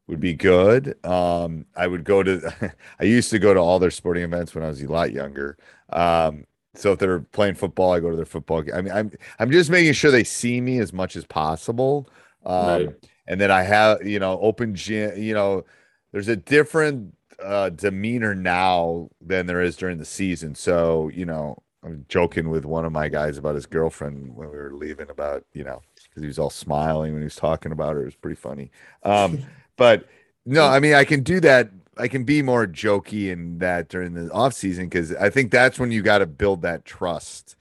would 0.09 0.21
be 0.21 0.35
good. 0.35 1.03
Um, 1.05 1.67
I 1.77 1.87
would 1.87 2.05
go 2.05 2.23
to. 2.23 2.73
I 3.01 3.05
used 3.05 3.31
to 3.31 3.39
go 3.39 3.53
to 3.55 3.61
all 3.61 3.79
their 3.79 3.91
sporting 3.91 4.23
events 4.25 4.55
when 4.55 4.65
I 4.65 4.69
was 4.69 4.83
a 4.83 4.87
lot 4.91 5.13
younger. 5.13 5.57
Um, 5.91 6.45
so 6.75 6.93
if 6.93 6.99
they're 6.99 7.21
playing 7.21 7.55
football, 7.55 7.93
I 7.93 8.01
go 8.01 8.11
to 8.11 8.17
their 8.17 8.25
football. 8.25 8.63
Game. 8.63 8.75
I 8.75 8.81
mean, 8.81 8.93
I'm 8.93 9.11
I'm 9.39 9.51
just 9.51 9.71
making 9.71 9.93
sure 9.93 10.11
they 10.11 10.25
see 10.25 10.61
me 10.61 10.79
as 10.79 10.93
much 10.93 11.15
as 11.17 11.25
possible. 11.25 12.09
Um, 12.45 12.89
Right. 12.89 13.09
and 13.27 13.41
then 13.41 13.51
I 13.51 13.63
have 13.63 14.05
you 14.07 14.19
know 14.19 14.39
open 14.41 14.75
gym. 14.75 15.21
You 15.21 15.35
know, 15.35 15.65
there's 16.11 16.27
a 16.27 16.35
different 16.35 17.15
uh, 17.43 17.69
demeanor 17.69 18.35
now 18.35 19.09
than 19.21 19.47
there 19.47 19.61
is 19.61 19.77
during 19.77 19.97
the 19.99 20.05
season. 20.05 20.55
So 20.55 21.09
you 21.13 21.25
know, 21.25 21.61
I'm 21.83 22.05
joking 22.09 22.49
with 22.49 22.65
one 22.65 22.85
of 22.85 22.91
my 22.91 23.09
guys 23.09 23.37
about 23.37 23.55
his 23.55 23.67
girlfriend 23.67 24.35
when 24.35 24.49
we 24.51 24.57
were 24.57 24.73
leaving 24.73 25.09
about 25.09 25.45
you 25.53 25.63
know 25.63 25.81
because 26.09 26.21
he 26.23 26.27
was 26.27 26.39
all 26.39 26.49
smiling 26.49 27.13
when 27.13 27.21
he 27.21 27.25
was 27.25 27.35
talking 27.35 27.71
about 27.71 27.95
her. 27.95 28.01
It 28.03 28.05
was 28.05 28.15
pretty 28.15 28.39
funny. 28.39 28.71
Um, 29.03 29.39
but 29.79 30.05
no, 30.45 30.67
I 30.67 30.79
mean 30.79 30.93
I 30.93 31.03
can 31.05 31.23
do 31.23 31.39
that. 31.39 31.71
I 31.97 32.07
can 32.07 32.23
be 32.23 32.41
more 32.43 32.65
jokey 32.67 33.29
in 33.31 33.57
that 33.57 33.89
during 33.89 34.13
the 34.13 34.31
off 34.31 34.53
season 34.53 34.85
because 34.85 35.13
I 35.15 35.29
think 35.29 35.51
that's 35.51 35.79
when 35.79 35.91
you 35.91 36.01
got 36.01 36.19
to 36.19 36.27
build 36.27 36.61
that 36.61 36.85
trust. 36.85 37.55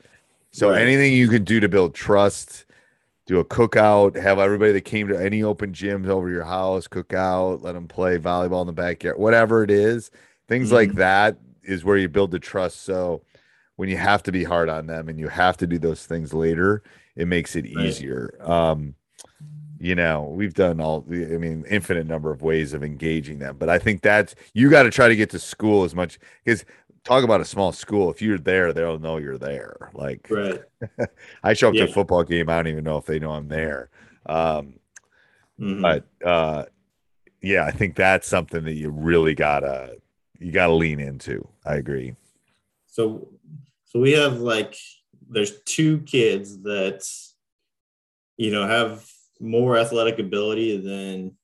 So 0.53 0.71
Right. 0.71 0.83
anything 0.83 1.13
you 1.15 1.29
can 1.29 1.45
do 1.45 1.61
to 1.61 1.69
build 1.69 1.95
trust, 1.95 2.67
do 3.27 3.41
a 3.41 3.45
cookout, 3.45 4.17
have 4.17 4.39
everybody 4.39 4.73
that 4.73 4.83
came 4.83 5.09
to 5.09 5.17
any 5.21 5.43
open 5.43 5.73
gyms 5.73 6.07
over 6.09 6.31
your 6.31 6.45
house 6.45 6.87
cook 6.89 7.13
out, 7.15 7.63
let 7.63 7.73
them 7.73 7.89
play 7.89 8.19
volleyball 8.19 8.61
in 8.63 8.67
the 8.69 8.73
backyard, 8.73 9.19
whatever 9.19 9.63
it 9.65 9.71
is. 9.71 10.11
Things 10.49 10.73
like 10.73 10.95
that 10.95 11.37
is 11.65 11.85
where 11.85 11.99
you 11.99 12.09
build 12.09 12.31
the 12.31 12.39
trust. 12.39 12.83
So 12.83 13.23
when 13.77 13.89
you 13.89 13.97
have 13.97 14.23
to 14.25 14.33
be 14.33 14.45
hard 14.45 14.69
on 14.69 14.87
them 14.87 15.09
and 15.09 15.19
you 15.19 15.29
have 15.29 15.57
to 15.59 15.67
do 15.67 15.79
those 15.79 16.07
things 16.07 16.33
later, 16.33 16.83
it 17.17 17.29
makes 17.29 17.55
it 17.57 17.65
Right. 17.65 17.87
easier. 17.87 18.35
Um, 18.41 18.95
you 19.81 19.95
know, 19.95 20.25
we've 20.25 20.55
done 20.55 20.81
all 20.81 21.03
the, 21.03 21.25
I 21.35 21.39
mean, 21.39 21.65
infinite 21.71 22.07
number 22.07 22.31
of 22.31 22.43
ways 22.43 22.75
of 22.75 22.83
engaging 22.83 23.39
them, 23.39 23.57
but 23.59 23.69
I 23.69 23.79
think 23.79 24.03
that's 24.03 24.35
you 24.55 24.71
got 24.71 24.83
to 24.85 24.91
try 24.91 25.09
to 25.09 25.17
get 25.17 25.31
to 25.31 25.39
school 25.39 25.85
as 25.85 25.95
much 25.95 26.19
because 26.45 26.65
talk 27.05 27.25
about 27.25 27.41
a 27.41 27.45
small 27.45 27.73
school. 27.73 28.11
If 28.11 28.21
you're 28.21 28.39
there, 28.39 28.73
they'll 28.73 28.99
know 28.99 29.17
you're 29.19 29.39
there. 29.39 29.91
Like, 29.95 30.27
Right. 30.31 30.61
I 31.43 31.53
show 31.55 31.69
up 31.69 31.75
to 31.75 31.79
Yeah. 31.81 31.85
a 31.85 31.93
football 31.93 32.25
game, 32.25 32.49
I 32.49 32.57
don't 32.57 32.67
even 32.69 32.85
know 32.85 32.99
if 32.99 33.07
they 33.07 33.19
know 33.19 33.33
I'm 33.33 33.49
there. 33.49 33.89
Um, 34.27 34.75
Mhm. 35.61 35.83
but 35.83 36.27
uh, 36.27 36.65
yeah, 37.41 37.65
I 37.65 37.71
think 37.71 37.95
that's 37.95 38.27
something 38.29 38.65
that 38.65 38.75
you 38.75 38.91
really 38.91 39.35
gotta 39.35 39.97
you 40.41 40.53
gotta 40.53 40.73
lean 40.73 41.01
into. 41.01 41.49
I 41.65 41.75
agree. 41.77 42.15
So, 42.87 43.29
so 43.87 44.01
we 44.01 44.13
have 44.13 44.39
like 44.41 44.77
there's 45.29 45.61
two 45.63 45.99
kids 46.01 46.59
that 46.63 47.05
you 48.37 48.51
know 48.53 48.67
have 48.67 49.09
more 49.41 49.77
athletic 49.77 50.19
ability 50.19 50.77
than 50.79 51.37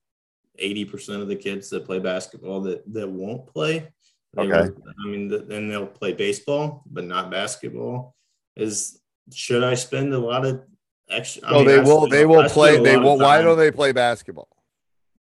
80% 0.61 1.21
of 1.21 1.27
the 1.27 1.35
kids 1.35 1.69
that 1.69 1.85
play 1.85 1.99
basketball 1.99 2.61
that 2.61 2.83
that 2.93 3.09
won't 3.09 3.45
play. 3.47 3.87
They 4.33 4.41
Okay. 4.43 4.69
were- 4.69 4.75
I 5.05 5.07
mean, 5.07 5.27
then 5.47 5.67
they'll 5.69 5.87
play 5.87 6.13
baseball, 6.13 6.83
but 6.85 7.03
not 7.05 7.29
basketball. 7.31 8.15
Is 8.55 8.99
should 9.33 9.63
I 9.63 9.73
spend 9.73 10.13
a 10.13 10.19
lot 10.19 10.45
of 10.45 10.61
extra? 11.09 11.47
I 11.47 11.51
No, 11.51 11.57
mean, 11.59 11.67
they 11.67 11.79
will. 11.79 11.99
spend- 12.01 12.11
They 12.11 12.25
will 12.25 12.49
play. 12.49 12.79
They 12.81 12.97
will. 12.97 13.17
Why 13.17 13.41
don't 13.41 13.57
they 13.57 13.71
play 13.71 13.91
basketball? 13.91 14.47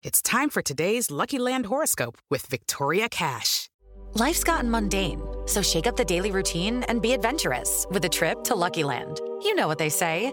It's 0.03 0.23
time 0.23 0.51
for 0.51 0.63
today's 0.63 1.11
Lucky 1.11 1.39
Land 1.39 1.67
horoscope 1.67 2.19
with 2.31 2.47
Victoria 2.47 3.09
Cash. 3.09 3.69
Life's 4.15 4.45
gotten 4.45 4.71
mundane, 4.71 5.21
so 5.47 5.63
shake 5.63 5.87
up 5.87 5.97
the 5.97 6.05
daily 6.05 6.31
routine 6.31 6.85
and 6.85 7.03
be 7.03 7.13
adventurous 7.13 7.87
with 7.91 8.05
a 8.05 8.09
trip 8.09 8.45
to 8.45 8.55
Lucky 8.55 8.85
Land. 8.85 9.21
You 9.43 9.55
know 9.55 9.67
what 9.67 9.79
they 9.79 9.89
say 9.91 10.33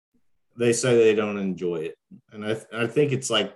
They 0.57 0.73
say 0.73 0.95
they 0.97 1.15
don't 1.15 1.37
enjoy 1.37 1.77
it 1.77 1.97
and 2.31 2.45
i 2.45 2.55
i 2.73 2.85
think 2.87 3.11
it's 3.11 3.29
like 3.29 3.55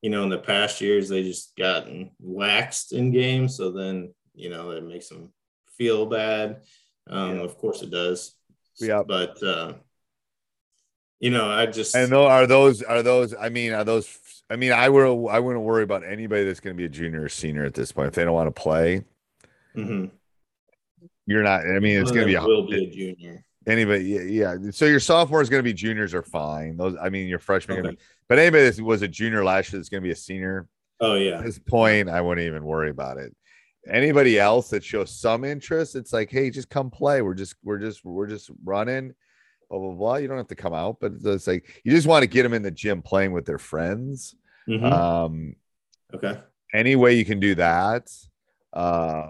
you 0.00 0.10
know 0.10 0.22
in 0.24 0.30
the 0.30 0.38
past 0.38 0.80
years 0.80 1.08
they 1.08 1.22
just 1.22 1.54
gotten 1.56 2.10
waxed 2.20 2.92
in 2.92 3.10
games 3.10 3.56
so 3.56 3.70
then 3.70 4.12
you 4.34 4.48
know 4.50 4.70
it 4.70 4.84
makes 4.84 5.08
them 5.08 5.32
feel 5.76 6.06
bad 6.06 6.62
um 7.08 7.38
of 7.40 7.56
course 7.58 7.82
it 7.82 7.90
does 7.90 8.34
Yeah. 8.80 9.02
but 9.06 9.42
uh 9.42 9.74
you 11.20 11.30
know 11.30 11.48
i 11.50 11.66
just 11.66 11.94
And 11.94 12.10
though 12.10 12.26
are 12.26 12.46
those 12.46 12.82
are 12.82 13.02
those? 13.02 13.34
I 13.34 13.48
mean, 13.48 13.72
are 13.72 13.84
those? 13.84 14.18
I 14.50 14.56
mean, 14.56 14.72
I 14.72 14.88
will. 14.90 15.28
I 15.28 15.38
wouldn't 15.38 15.64
worry 15.64 15.82
about 15.84 16.04
anybody 16.04 16.44
that's 16.44 16.60
going 16.60 16.76
to 16.76 16.78
be 16.78 16.84
a 16.84 16.88
junior 16.88 17.22
or 17.22 17.28
senior 17.28 17.64
at 17.64 17.72
this 17.74 17.90
point. 17.92 18.08
If 18.08 18.14
they 18.14 18.24
don't 18.24 18.34
want 18.34 18.54
to 18.54 18.60
play, 18.62 19.04
Mhm. 19.76 20.10
you're 21.26 21.44
not. 21.44 21.60
I 21.64 21.78
mean, 21.78 22.00
it's 22.00 22.10
going 22.10 22.26
to 22.26 22.26
be 22.26 22.34
a, 22.34 22.42
will 22.42 22.66
be 22.68 22.84
a 22.84 22.90
junior 22.90 23.44
anybody. 23.66 24.04
Yeah, 24.04 24.54
yeah. 24.56 24.70
So 24.70 24.84
your 24.86 25.00
sophomore 25.00 25.40
is 25.42 25.48
going 25.48 25.60
to 25.60 25.64
be 25.64 25.72
juniors 25.74 26.14
are 26.14 26.22
fine. 26.22 26.76
Those. 26.76 26.96
I 27.00 27.08
mean, 27.08 27.28
your 27.28 27.38
freshman. 27.38 27.76
Gonna 27.78 27.88
Okay. 27.88 27.96
be, 27.96 28.02
but 28.28 28.38
anybody 28.38 28.68
that 28.70 28.82
was 28.82 29.02
a 29.02 29.08
junior 29.08 29.44
last 29.44 29.72
year 29.72 29.78
that's 29.80 29.88
going 29.88 30.02
to 30.02 30.06
be 30.06 30.12
a 30.12 30.16
senior. 30.16 30.68
oh 31.00 31.14
At 31.16 31.20
yeah 31.22 31.40
this 31.42 31.58
point, 31.58 32.08
I 32.08 32.20
wouldn't 32.20 32.46
even 32.46 32.64
worry 32.64 32.90
about 32.90 33.18
it. 33.18 33.34
Anybody 33.88 34.38
else 34.38 34.70
that 34.70 34.84
shows 34.84 35.10
some 35.10 35.44
interest, 35.44 35.96
it's 35.96 36.12
like, 36.12 36.30
hey, 36.30 36.50
just 36.50 36.70
come 36.70 36.88
play. 36.90 37.20
We're 37.22 37.34
just, 37.34 37.56
we're 37.64 37.78
just, 37.78 38.04
we're 38.04 38.28
just 38.28 38.50
running. 38.64 39.12
Blah 39.70 39.78
blah 39.80 39.92
blah. 39.94 40.16
You 40.16 40.28
don't 40.28 40.36
have 40.36 40.48
to 40.48 40.54
come 40.54 40.74
out, 40.74 40.98
but 41.00 41.12
it's 41.24 41.46
like 41.46 41.80
you 41.84 41.92
just 41.92 42.06
want 42.06 42.22
to 42.22 42.26
get 42.28 42.42
them 42.42 42.52
in 42.54 42.62
the 42.62 42.70
gym 42.70 43.02
playing 43.02 43.32
with 43.32 43.46
their 43.46 43.58
friends. 43.58 44.34
Mhm. 44.68 44.92
Um, 44.92 45.56
okay 46.14 46.38
any 46.74 46.94
way 46.96 47.14
you 47.14 47.24
can 47.24 47.38
do 47.40 47.54
that 47.54 48.10
uh 48.72 49.28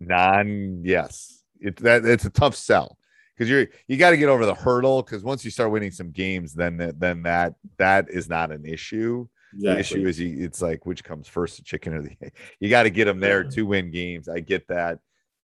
non 0.00 0.80
yes 0.84 1.42
it 1.60 1.76
that 1.76 2.04
it's 2.04 2.24
a 2.24 2.30
tough 2.30 2.54
sell 2.54 2.96
because 3.42 3.50
you're 3.50 3.66
you 3.88 3.96
got 3.96 4.10
to 4.10 4.16
get 4.16 4.28
over 4.28 4.46
the 4.46 4.54
hurdle 4.54 5.02
because 5.02 5.24
once 5.24 5.44
you 5.44 5.50
start 5.50 5.72
winning 5.72 5.90
some 5.90 6.12
games 6.12 6.54
then 6.54 6.76
that 6.76 7.00
then 7.00 7.22
that 7.22 7.54
that 7.76 8.08
is 8.08 8.28
not 8.28 8.52
an 8.52 8.64
issue. 8.64 9.26
The 9.54 9.78
issue 9.78 10.06
is 10.06 10.18
you, 10.18 10.42
it's 10.42 10.62
like 10.62 10.86
which 10.86 11.04
comes 11.04 11.28
first 11.28 11.58
the 11.58 11.62
chicken 11.62 11.92
or 11.92 12.00
the 12.00 12.16
egg. 12.22 12.32
You 12.58 12.70
got 12.70 12.84
to 12.84 12.90
get 12.90 13.04
them 13.04 13.20
there 13.20 13.44
to 13.44 13.62
win 13.66 13.90
games. 13.90 14.26
I 14.26 14.40
get 14.40 14.66
that. 14.68 15.00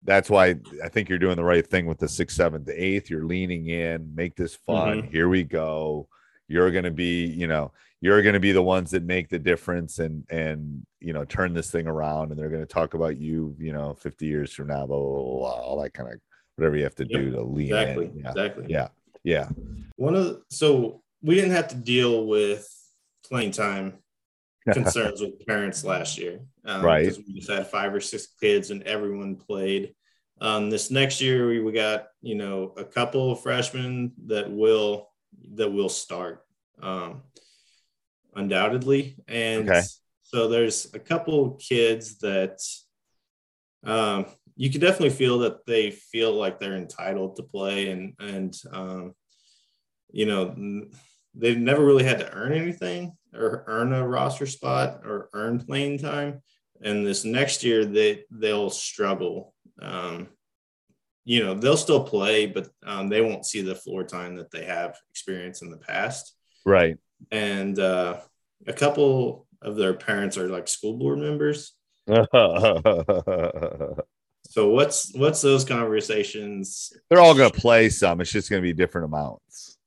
That's 0.05 0.31
why 0.31 0.55
i 0.83 0.89
think 0.89 1.11
you're 1.11 1.19
doing 1.19 1.37
the 1.37 1.45
right 1.45 1.67
thing 1.67 1.85
with 1.85 1.99
the 1.99 2.09
sixth 2.09 2.37
seventh 2.37 2.65
the 2.65 2.83
eighth. 2.83 3.11
You're 3.11 3.27
leaning 3.27 3.67
in 3.67 4.15
make 4.15 4.37
this 4.37 4.55
fun. 4.55 5.03
Mm-hmm. 5.03 5.11
here 5.11 5.29
we 5.29 5.45
go. 5.45 6.09
You're 6.49 6.71
going 6.71 6.85
to 6.85 6.91
be 6.91 7.27
you 7.27 7.49
know 7.49 7.73
you're 8.01 8.23
going 8.23 8.35
to 8.35 8.41
be 8.41 8.53
the 8.53 8.63
ones 8.63 8.93
that 8.93 9.03
make 9.03 9.29
the 9.29 9.39
difference 9.39 9.99
and 9.99 10.25
and 10.31 10.87
you 11.01 11.13
know 11.13 11.25
turn 11.25 11.53
this 11.53 11.71
thing 11.71 11.87
around 11.87 12.31
and 12.31 12.39
they're 12.39 12.49
going 12.49 12.63
to 12.63 12.75
talk 12.75 12.95
about 12.95 13.19
you 13.19 13.55
you 13.59 13.73
know 13.73 13.95
50 13.95 14.25
years 14.27 14.53
from 14.53 14.69
now 14.69 14.87
blah, 14.87 14.97
blah, 14.97 15.23
blah, 15.23 15.39
blah, 15.39 15.61
all 15.61 15.83
that 15.83 15.93
kind 15.93 16.11
of 16.11 16.21
whatever 16.61 16.77
you 16.77 16.85
have 16.85 16.95
to 16.95 17.07
Yep, 17.09 17.21
do 17.21 17.31
to 17.31 17.43
lean 17.43 17.67
exactly 17.69 18.05
in 18.07 18.19
yeah 18.19 18.29
exactly 18.29 18.65
yeah 18.69 18.89
yeah 19.25 19.49
one 19.97 20.15
of 20.15 20.25
the, 20.27 20.43
so 20.51 21.03
we 21.23 21.35
didn't 21.35 21.53
have 21.53 21.69
to 21.69 21.75
deal 21.75 22.27
with 22.27 22.69
playing 23.25 23.53
time 23.53 23.99
concerns 24.73 25.21
with 25.21 25.45
parents 25.47 25.85
last 25.85 26.19
year. 26.19 26.41
Um, 26.65 26.83
Right. 26.83 27.17
We 27.27 27.35
just 27.35 27.51
had 27.51 27.67
five 27.67 27.95
or 27.95 28.01
six 28.01 28.29
kids 28.41 28.71
and 28.71 28.83
everyone 28.83 29.37
played. 29.37 29.95
Um, 30.41 30.71
this 30.71 30.91
next 30.91 31.21
year, 31.21 31.49
we, 31.49 31.61
we 31.61 31.73
got 31.73 32.09
you 32.23 32.35
know 32.35 32.75
a 32.77 32.85
couple 32.85 33.33
of 33.33 33.41
freshmen 33.43 34.13
that 34.27 34.51
will 34.51 35.11
that 35.55 35.71
will 35.71 35.89
start 35.89 36.45
um, 36.83 37.23
undoubtedly, 38.35 39.17
and 39.29 39.69
Okay. 39.69 39.83
so 40.23 40.49
there's 40.49 40.93
a 40.95 40.99
couple 40.99 41.59
kids 41.59 42.19
that 42.19 42.59
um, 43.85 44.27
you 44.61 44.71
can 44.71 44.81
definitely 44.81 45.11
feel 45.11 45.39
that 45.41 45.65
they 45.67 45.91
feel 45.91 46.33
like 46.35 46.59
they're 46.59 46.77
entitled 46.77 47.37
to 47.37 47.43
play, 47.43 47.91
and 47.91 48.15
and 48.19 48.57
um, 48.73 49.15
you 50.11 50.27
know 50.27 50.87
they've 51.35 51.59
never 51.59 51.85
really 51.85 52.05
had 52.05 52.19
to 52.19 52.33
earn 52.33 52.53
anything 52.53 53.17
or 53.33 53.65
earn 53.67 53.93
a 53.93 54.07
roster 54.07 54.47
spot 54.47 55.03
or 55.05 55.31
earn 55.33 55.61
playing 55.61 55.99
time 55.99 56.43
and 56.83 57.07
this 57.07 57.25
next 57.25 57.63
year 57.63 57.85
they 57.85 58.25
they'll 58.31 58.71
struggle. 58.71 59.55
Um, 59.81 60.29
you 61.25 61.45
know, 61.45 61.55
they'll 61.55 61.77
still 61.77 62.03
play, 62.03 62.47
but 62.47 62.69
um, 62.85 63.09
they 63.09 63.21
won't 63.21 63.45
see 63.47 63.61
the 63.61 63.75
floor 63.75 64.05
time 64.05 64.37
that 64.37 64.51
they 64.51 64.65
have 64.65 64.97
experienced 65.11 65.63
in 65.63 65.71
the 65.71 65.77
past. 65.77 66.35
Right. 66.65 66.97
And 67.31 67.79
uh, 67.79 68.21
a 68.67 68.73
couple 68.73 69.47
of 69.63 69.77
their 69.77 69.93
parents 69.95 70.39
are 70.39 70.49
like 70.49 70.67
school 70.67 70.97
board 70.97 71.19
members. 71.19 71.75
So 74.51 74.69
what's 74.71 75.15
what's 75.15 75.41
those 75.43 75.65
conversations? 75.65 76.93
They're 77.09 77.21
all 77.21 77.37
going 77.37 77.53
to 77.53 77.61
play 77.61 77.89
some. 77.89 78.21
It's 78.21 78.33
just 78.33 78.51
going 78.51 78.61
to 78.61 78.67
be 78.67 78.73
different 78.73 79.05
amounts. 79.05 79.79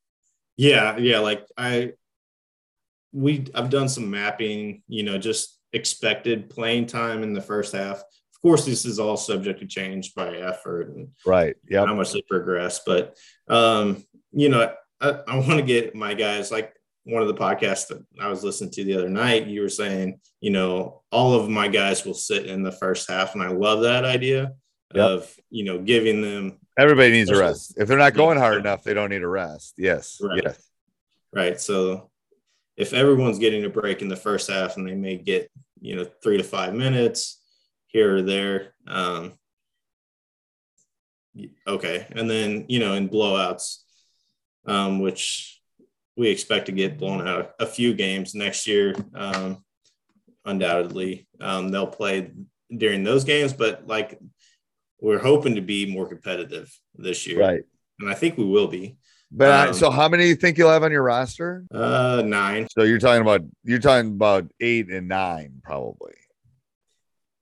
Yeah, 0.55 0.96
yeah. 0.96 1.20
Like 1.20 1.46
I, 1.58 1.93
we 3.12 3.46
I've 3.53 3.70
done 3.70 3.89
some 3.89 4.10
mapping. 4.10 4.82
You 4.88 5.03
know, 5.03 5.17
just 5.17 5.60
expected 5.74 6.50
playing 6.50 6.86
time 6.86 7.24
in 7.24 7.34
the 7.34 7.41
first 7.41 7.74
half. 7.74 7.98
Of 7.98 8.41
course, 8.41 8.65
this 8.65 8.86
is 8.86 9.00
all 9.00 9.17
subject 9.17 9.60
to 9.60 9.67
change 9.67 10.15
by 10.15 10.38
effort 10.38 10.96
and 10.96 11.10
Right. 11.25 11.58
Yeah, 11.67 11.86
how 11.86 11.96
much 11.96 12.13
they 12.13 12.22
progress. 12.22 12.79
But 12.86 13.17
um, 13.50 14.05
you 14.32 14.48
know, 14.48 14.74
I, 15.01 15.10
I 15.27 15.36
want 15.39 15.60
to 15.60 15.62
get 15.62 15.93
my 15.93 16.13
guys 16.13 16.51
like 16.51 16.74
one 17.05 17.22
of 17.22 17.27
the 17.27 17.33
podcasts 17.33 17.88
that 17.88 18.03
I 18.19 18.29
was 18.29 18.43
listening 18.43 18.72
to 18.72 18.83
the 18.83 18.95
other 18.95 19.10
night. 19.10 19.48
You 19.48 19.62
were 19.62 19.69
saying, 19.69 20.19
you 20.39 20.51
know, 20.51 21.03
all 21.12 21.33
of 21.33 21.50
my 21.50 21.67
guys 21.67 22.05
will 22.05 22.13
sit 22.13 22.45
in 22.45 22.63
the 22.63 22.72
first 22.72 23.10
half, 23.10 23.33
and 23.33 23.43
I 23.43 23.50
love 23.50 23.81
that 23.81 24.05
idea 24.05 24.53
Yep. 24.95 25.05
of 25.05 25.36
you 25.50 25.63
know 25.63 25.79
giving 25.79 26.22
them 26.22 26.60
Everybody 26.77 27.12
needs 27.12 27.29
a 27.29 27.38
rest. 27.38 27.75
If 27.77 27.88
they're 27.88 27.98
not 27.98 28.13
going 28.13 28.38
hard 28.38 28.57
enough, 28.57 28.83
they 28.83 28.93
don't 28.93 29.10
need 29.10 29.22
a 29.24 29.27
rest. 29.27 29.74
Yes. 29.77 30.19
Right. 30.22 30.41
Yes. 30.43 30.69
right. 31.31 31.62
So 31.62 32.10
if 32.77 32.93
everyone's 32.93 33.38
getting 33.39 33.63
a 33.65 33.69
break 33.69 34.01
in 34.01 34.07
the 34.07 34.15
first 34.15 34.50
half, 34.50 34.77
and 34.77 34.88
they 34.88 34.95
may 34.95 35.17
get 35.17 35.51
you 35.81 35.95
know 35.95 36.05
three 36.24 36.38
to 36.38 36.43
five 36.43 36.74
minutes 36.74 37.41
here 37.88 38.17
or 38.17 38.22
there. 38.22 38.74
Um, 38.88 39.33
okay, 41.67 42.07
and 42.12 42.29
then 42.29 42.65
you 42.69 42.79
know 42.79 42.93
in 42.93 43.10
blowouts, 43.10 43.79
um, 44.65 45.00
which 45.00 45.62
we 46.15 46.29
expect 46.29 46.67
to 46.67 46.72
get 46.72 46.98
blown 47.00 47.27
out 47.27 47.53
a 47.60 47.65
few 47.65 47.93
games 47.93 48.36
next 48.36 48.67
year. 48.67 48.93
Um, 49.15 49.63
undoubtedly, 50.46 51.27
um, 51.39 51.70
they'll 51.70 51.88
play 51.88 52.32
during 52.75 53.03
those 53.03 53.24
games, 53.24 53.53
but 53.53 53.88
like 53.88 54.20
we're 55.01 55.20
hoping 55.20 55.55
to 55.55 55.62
be 55.62 55.86
more 55.91 56.08
competitive 56.08 56.72
this 56.96 57.27
year, 57.27 57.39
Right. 57.39 57.62
And 58.00 58.10
I 58.10 58.13
think 58.15 58.38
we 58.38 58.46
will 58.46 58.67
be. 58.67 58.98
But 59.32 59.70
Um, 59.70 59.74
so 59.74 59.89
how 59.89 60.08
many 60.10 60.24
do 60.24 60.29
you 60.29 60.36
think 60.36 60.58
you'll 60.58 60.70
have 60.72 60.84
on 60.84 60.91
your 60.91 61.03
roster? 61.03 61.65
Uh, 61.74 62.22
nine. 62.25 62.67
So 62.77 62.84
you're 62.84 63.00
talking 63.00 63.22
about 63.22 63.41
you're 63.63 63.79
talking 63.79 64.12
about 64.12 64.51
eight 64.60 64.89
and 64.91 65.08
nine 65.08 65.62
probably 65.63 66.13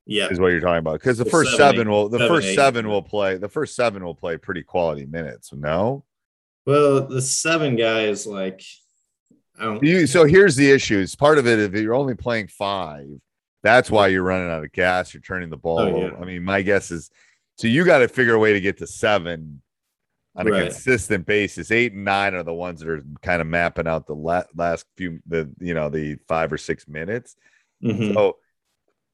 Yeah, 0.05 0.29
is 0.29 0.39
what 0.39 0.47
you're 0.49 0.61
talking 0.61 0.79
about 0.79 0.99
because 0.99 1.17
the 1.17 1.23
The 1.25 1.29
first 1.29 1.51
seven, 1.57 1.75
seven, 1.75 1.87
eight- 1.87 1.91
will 1.91 2.09
the 2.09 2.17
seven, 2.19 2.35
first 2.35 2.47
eight. 2.47 2.55
seven 2.55 2.87
will 2.87 3.01
play 3.01 3.37
the 3.37 3.49
first 3.49 3.75
seven 3.75 4.03
will 4.03 4.15
play 4.15 4.37
pretty 4.37 4.63
quality 4.63 5.05
minutes. 5.05 5.51
No, 5.53 6.03
Well, 6.65 7.07
the 7.07 7.21
seven 7.21 7.75
guys, 7.75 8.25
like, 8.27 8.61
I 9.59 9.65
don't. 9.65 9.83
you. 9.83 10.07
So 10.07 10.25
here's 10.25 10.55
the 10.55 10.69
issue: 10.71 10.97
is 10.99 11.15
part 11.15 11.37
of 11.37 11.47
it 11.47 11.59
if 11.59 11.73
you're 11.73 11.93
only 11.93 12.15
playing 12.15 12.47
five, 12.47 13.07
that's 13.63 13.89
why 13.91 14.07
you're 14.07 14.23
running 14.23 14.49
out 14.49 14.63
of 14.63 14.71
gas. 14.71 15.13
You're 15.13 15.21
turning 15.21 15.49
the 15.49 15.57
ball. 15.57 15.79
Oh, 15.79 16.01
yeah. 16.01 16.11
I 16.19 16.25
mean, 16.25 16.43
my 16.43 16.61
guess 16.61 16.91
is 16.91 17.09
so 17.57 17.67
you 17.67 17.83
got 17.85 17.99
to 17.99 18.07
figure 18.07 18.33
a 18.35 18.39
way 18.39 18.53
to 18.53 18.61
get 18.61 18.77
to 18.79 18.87
seven 18.87 19.61
on 20.35 20.47
a 20.47 20.51
Right. 20.51 20.63
consistent 20.63 21.25
basis. 21.25 21.69
Eight 21.71 21.93
and 21.93 22.05
nine 22.05 22.33
are 22.33 22.43
the 22.43 22.53
ones 22.53 22.79
that 22.79 22.89
are 22.89 23.03
kind 23.21 23.41
of 23.41 23.47
mapping 23.47 23.87
out 23.87 24.07
the 24.07 24.15
la- 24.15 24.43
last 24.55 24.85
few 24.97 25.19
the 25.27 25.49
you 25.59 25.73
know 25.73 25.89
the 25.89 26.15
five 26.27 26.51
or 26.53 26.57
six 26.57 26.87
minutes. 26.87 27.35
Mhm. 27.83 28.13
So 28.13 28.37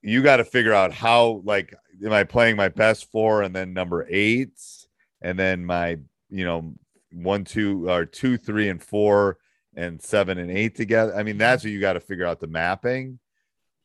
you 0.02 0.22
got 0.22 0.38
to 0.38 0.46
figure 0.46 0.74
out 0.74 0.94
how 0.94 1.42
like 1.44 1.74
am 2.06 2.14
I 2.14 2.24
playing 2.24 2.56
my 2.56 2.70
best 2.70 3.10
four 3.12 3.42
and 3.42 3.54
then 3.56 3.74
number 3.74 4.06
eights 4.10 4.88
and 5.22 5.38
then 5.40 5.66
my 5.66 5.98
you 6.30 6.46
know 6.46 6.76
one 7.12 7.44
two 7.44 7.90
or 7.90 8.06
two 8.06 8.38
three 8.38 8.70
and 8.70 8.82
four 8.82 9.38
and 9.76 10.02
seven 10.02 10.38
and 10.38 10.52
eight 10.52 10.76
together. 10.76 11.16
I 11.16 11.24
mean 11.24 11.38
that's 11.38 11.64
what 11.64 11.72
you 11.72 11.80
got 11.80 11.94
to 11.94 12.00
figure 12.00 12.26
out 12.26 12.40
the 12.40 12.48
mapping. 12.48 13.20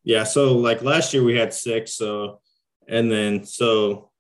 Yeah. 0.05 0.25
So, 0.25 0.57
like 0.57 0.83
last 0.83 1.15
year, 1.15 1.23
we 1.23 1.37
had 1.37 1.55
six. 1.55 1.95
So, 1.95 2.41
and 2.89 3.11
then 3.11 3.45
so 3.45 4.11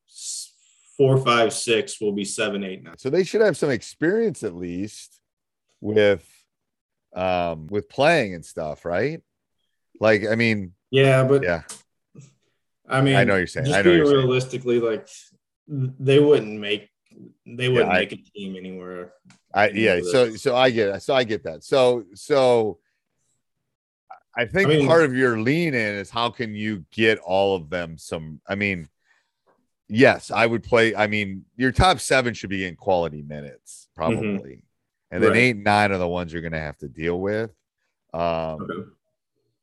four, 0.97 1.19
five, 1.19 1.53
six 1.53 2.01
will 2.01 2.13
be 2.13 2.25
seven, 2.25 2.63
eight, 2.63 2.85
nine. 2.85 2.97
So 2.99 3.11
they 3.11 3.25
should 3.25 3.41
have 3.41 3.57
some 3.57 3.71
experience 3.71 4.45
at 4.45 4.55
least 4.55 5.21
with 5.81 6.25
um 7.15 7.67
with 7.67 7.89
playing 7.89 8.35
and 8.35 8.45
stuff, 8.45 8.85
right? 8.85 9.21
Like 9.99 10.23
I 10.31 10.37
mean, 10.37 10.73
Yeah, 10.91 11.25
but 11.25 11.43
yeah, 11.43 11.63
I 12.89 13.01
mean, 13.01 13.17
I 13.17 13.25
know 13.25 13.37
you're 13.37 13.47
saying. 13.49 13.67
Just 13.67 13.79
I 13.79 13.83
know 13.83 13.91
being 13.91 13.97
you're 13.99 14.07
saying. 14.07 14.19
realistically, 14.19 14.79
like, 14.81 15.09
they 15.67 16.19
wouldn't 16.21 16.61
make 16.61 16.91
they 17.47 17.69
wouldn't 17.69 17.91
I- 17.91 18.01
make 18.01 18.13
a 18.13 18.17
team 18.17 18.57
anywhere. 18.57 19.13
I 19.55 19.69
yeah, 19.71 20.01
so 20.03 20.35
so 20.37 20.57
I 20.57 20.71
get 20.71 20.89
it. 20.95 21.03
So 21.03 21.15
I 21.15 21.25
get 21.25 21.45
that. 21.45 21.63
So 21.65 22.05
so 22.15 22.79
I 24.37 24.47
think 24.47 24.67
I 24.69 24.77
mean- 24.77 24.87
part 24.87 25.05
of 25.05 25.15
your 25.15 25.39
lean 25.41 25.75
in 25.75 25.95
is 25.97 26.09
how 26.11 26.31
can 26.31 26.55
you 26.55 26.85
get 26.91 27.19
all 27.19 27.55
of 27.57 27.69
them 27.69 27.99
some 27.99 28.41
I 28.49 28.55
mean 28.55 28.89
yes, 29.89 30.31
I 30.31 30.47
would 30.47 30.63
play 30.63 30.95
I 30.95 31.07
mean 31.07 31.45
your 31.57 31.71
top 31.73 32.01
7 32.01 32.33
should 32.33 32.49
be 32.51 32.65
in 32.65 32.77
quality 32.77 33.23
minutes 33.23 33.89
probably. 33.95 34.65
And 35.11 35.23
then 35.23 35.33
Mm-hmm. 35.33 35.39
Right. 35.39 35.39
8 35.39 35.51
and 35.57 35.65
9 35.65 35.93
are 35.93 35.99
the 35.99 36.09
ones 36.09 36.33
you're 36.33 36.41
going 36.41 36.53
to 36.53 36.59
have 36.59 36.79
to 36.79 36.89
deal 36.89 37.21
with. 37.21 37.51
Um 38.15 38.63
Okay. 38.63 38.89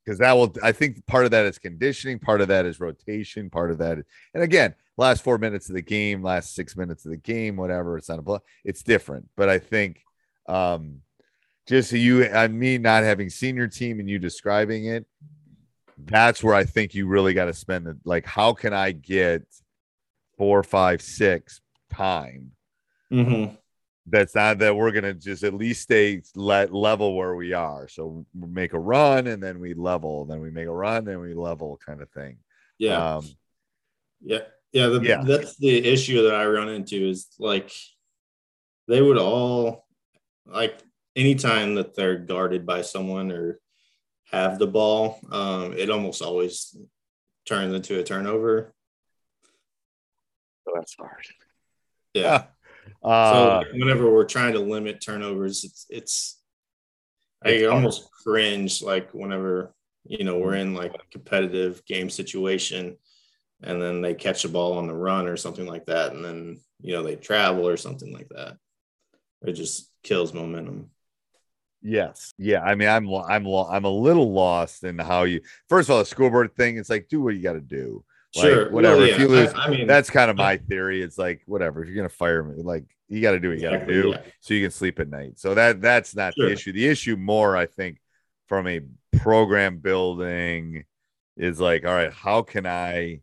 Because 0.10 0.18
that 0.18 0.34
will 0.34 0.52
i 0.64 0.72
think 0.72 1.06
part 1.06 1.26
of 1.26 1.32
that 1.32 1.46
is 1.46 1.60
conditioning 1.60 2.18
part 2.18 2.42
of 2.42 2.48
that 2.48 2.66
is 2.66 2.80
rotation 2.80 3.48
part 3.48 3.70
of 3.70 3.78
that 3.78 4.00
and 4.34 4.42
again 4.44 4.74
last 4.98 5.24
four 5.24 5.38
minutes 5.38 5.70
of 5.70 5.76
the 5.76 5.82
game 5.84 6.24
last 6.24 6.56
six 6.56 6.76
minutes 6.76 7.06
of 7.06 7.12
the 7.12 7.18
game 7.18 7.56
whatever 7.56 7.96
it's 7.96 8.10
not 8.10 8.18
a 8.18 8.22
blo- 8.22 8.42
it's 8.66 8.82
different 8.82 9.30
but 9.36 9.50
i 9.50 9.60
think 9.60 10.04
um 10.48 11.00
just 11.68 11.92
you 11.92 12.24
and 12.24 12.58
me 12.60 12.80
not 12.80 13.04
having 13.04 13.30
seen 13.30 13.56
your 13.56 13.68
team 13.68 14.00
and 14.00 14.10
you 14.10 14.18
describing 14.18 14.88
it 14.88 15.06
that's 16.06 16.44
where 16.44 16.56
i 16.56 16.64
think 16.64 16.96
you 16.96 17.06
really 17.08 17.36
got 17.36 17.46
to 17.46 17.54
spend 17.54 17.86
it 17.86 17.98
like 18.04 18.26
how 18.26 18.52
can 18.52 18.74
i 18.74 18.92
get 18.92 19.44
four 20.40 20.64
five 20.64 21.04
six 21.04 21.62
time 21.92 22.52
Mhm. 23.12 23.59
That's 24.10 24.36
not 24.36 24.60
that 24.60 24.76
we're 24.76 24.92
gonna 24.92 25.14
just 25.14 25.44
at 25.44 25.54
least 25.54 25.84
stay 25.84 26.22
let 26.36 26.74
level 26.74 27.16
where 27.16 27.36
we 27.36 27.54
are. 27.54 27.88
So 27.88 28.26
we 28.38 28.48
make 28.48 28.74
a 28.74 28.80
run 28.80 29.28
and 29.28 29.42
then 29.42 29.60
we 29.60 29.74
level, 29.74 30.26
then 30.26 30.42
we 30.42 30.52
make 30.52 30.68
a 30.68 30.72
run, 30.72 31.08
and 31.08 31.22
we 31.22 31.34
level, 31.34 31.80
kind 31.86 32.02
of 32.02 32.10
thing. 32.12 32.38
Yeah. 32.78 33.16
Um, 33.16 33.26
Yeah, 34.22 34.40
yeah, 34.72 34.88
the, 34.88 35.02
Yeah. 35.02 35.24
That's 35.24 35.58
the 35.58 35.78
issue 35.86 36.24
that 36.24 36.36
I 36.36 36.46
run 36.46 36.70
into 36.70 37.10
is 37.10 37.28
like 37.40 37.72
they 38.88 39.02
would 39.02 39.18
all 39.18 39.88
like 40.46 40.80
anytime 41.16 41.76
that 41.76 41.96
they're 41.96 42.18
guarded 42.18 42.66
by 42.66 42.82
someone 42.82 43.32
or 43.32 43.60
have 44.32 44.60
the 44.60 44.68
ball, 44.68 45.20
um, 45.32 45.74
it 45.74 45.90
almost 45.90 46.22
always 46.22 46.76
turns 47.46 47.74
into 47.74 48.00
a 48.00 48.04
turnover. 48.04 48.74
So 50.66 50.74
that's 50.76 50.96
hard. 50.96 51.26
Yeah. 52.14 52.44
Uh, 53.04 53.64
so 53.64 53.70
whenever 53.74 54.10
we're 54.12 54.26
trying 54.26 54.54
to 54.54 54.60
limit 54.60 55.02
turnovers, 55.02 55.64
it's 55.64 55.86
it's 55.90 56.42
I 57.44 57.50
It's 57.50 57.64
hard. 57.68 57.86
almost 57.86 58.10
cringe 58.24 58.82
like 58.82 59.14
whenever 59.14 59.74
you 60.06 60.24
know 60.24 60.38
we're 60.38 60.56
in 60.56 60.74
like 60.74 60.94
a 60.94 61.08
competitive 61.12 61.84
game 61.86 62.10
situation 62.10 62.98
and 63.62 63.82
then 63.82 64.02
they 64.02 64.14
catch 64.14 64.46
a 64.46 64.50
ball 64.50 64.78
on 64.78 64.88
the 64.88 64.94
run 64.96 65.28
or 65.28 65.38
something 65.38 65.66
like 65.66 65.86
that, 65.88 66.14
and 66.14 66.24
then 66.24 66.60
you 66.82 66.94
know 66.94 67.04
they 67.04 67.16
travel 67.16 67.68
or 67.68 67.78
something 67.78 68.14
like 68.14 68.30
that. 68.30 68.58
It 69.42 69.54
just 69.54 69.92
kills 70.04 70.34
momentum. 70.34 70.92
yes, 71.82 72.34
yeah. 72.38 72.62
I 72.62 72.76
mean, 72.76 72.90
I'm 72.90 73.08
I'm 73.14 73.48
I'm 73.48 73.86
a 73.86 73.90
little 73.90 74.32
lost 74.32 74.84
in 74.84 74.98
how 75.00 75.24
you. 75.24 75.42
First 75.68 75.90
of 75.90 75.94
all, 75.94 76.00
the 76.00 76.06
scoreboard 76.06 76.56
thing. 76.56 76.78
It's 76.78 76.90
like 76.90 77.08
do 77.10 77.22
what 77.22 77.36
you 77.36 77.42
got 77.42 77.54
to 77.54 77.62
do. 77.62 78.04
Like, 78.36 78.46
Sure, 78.46 78.70
whatever. 78.72 78.98
Well, 78.98 79.06
if 79.10 79.20
you 79.20 79.28
lose, 79.28 79.54
I, 79.54 79.66
I 79.66 79.70
mean 79.70 79.88
that's 79.88 80.10
kind 80.10 80.30
of 80.30 80.38
my 80.38 80.58
theory. 80.58 81.02
It's 81.02 81.18
like 81.18 81.42
whatever. 81.46 81.82
If 81.82 81.88
you're 81.88 81.96
gonna 81.98 82.10
fire 82.10 82.44
me, 82.44 82.62
like 82.62 82.86
you 83.08 83.22
got 83.22 83.32
to 83.32 83.40
do 83.40 83.50
what 83.50 83.58
you 83.58 83.64
got 83.64 83.70
to 83.72 83.76
Exactly, 83.78 84.02
do, 84.04 84.10
yeah. 84.10 84.22
so 84.40 84.54
you 84.54 84.62
can 84.64 84.70
sleep 84.72 85.00
at 85.00 85.10
night. 85.10 85.40
So 85.40 85.56
that 85.56 85.82
that's 85.82 86.16
not 86.16 86.36
Sure. 86.36 86.46
the 86.48 86.54
issue. 86.54 86.72
The 86.72 86.88
issue 86.88 87.16
more, 87.16 87.58
I 87.58 87.66
think, 87.66 87.98
from 88.48 88.68
a 88.68 88.82
program 89.18 89.78
building 89.80 90.86
is 91.36 91.60
like, 91.60 91.86
all 91.86 91.94
right, 91.94 92.14
how 92.14 92.44
can 92.44 92.68
I 92.68 93.22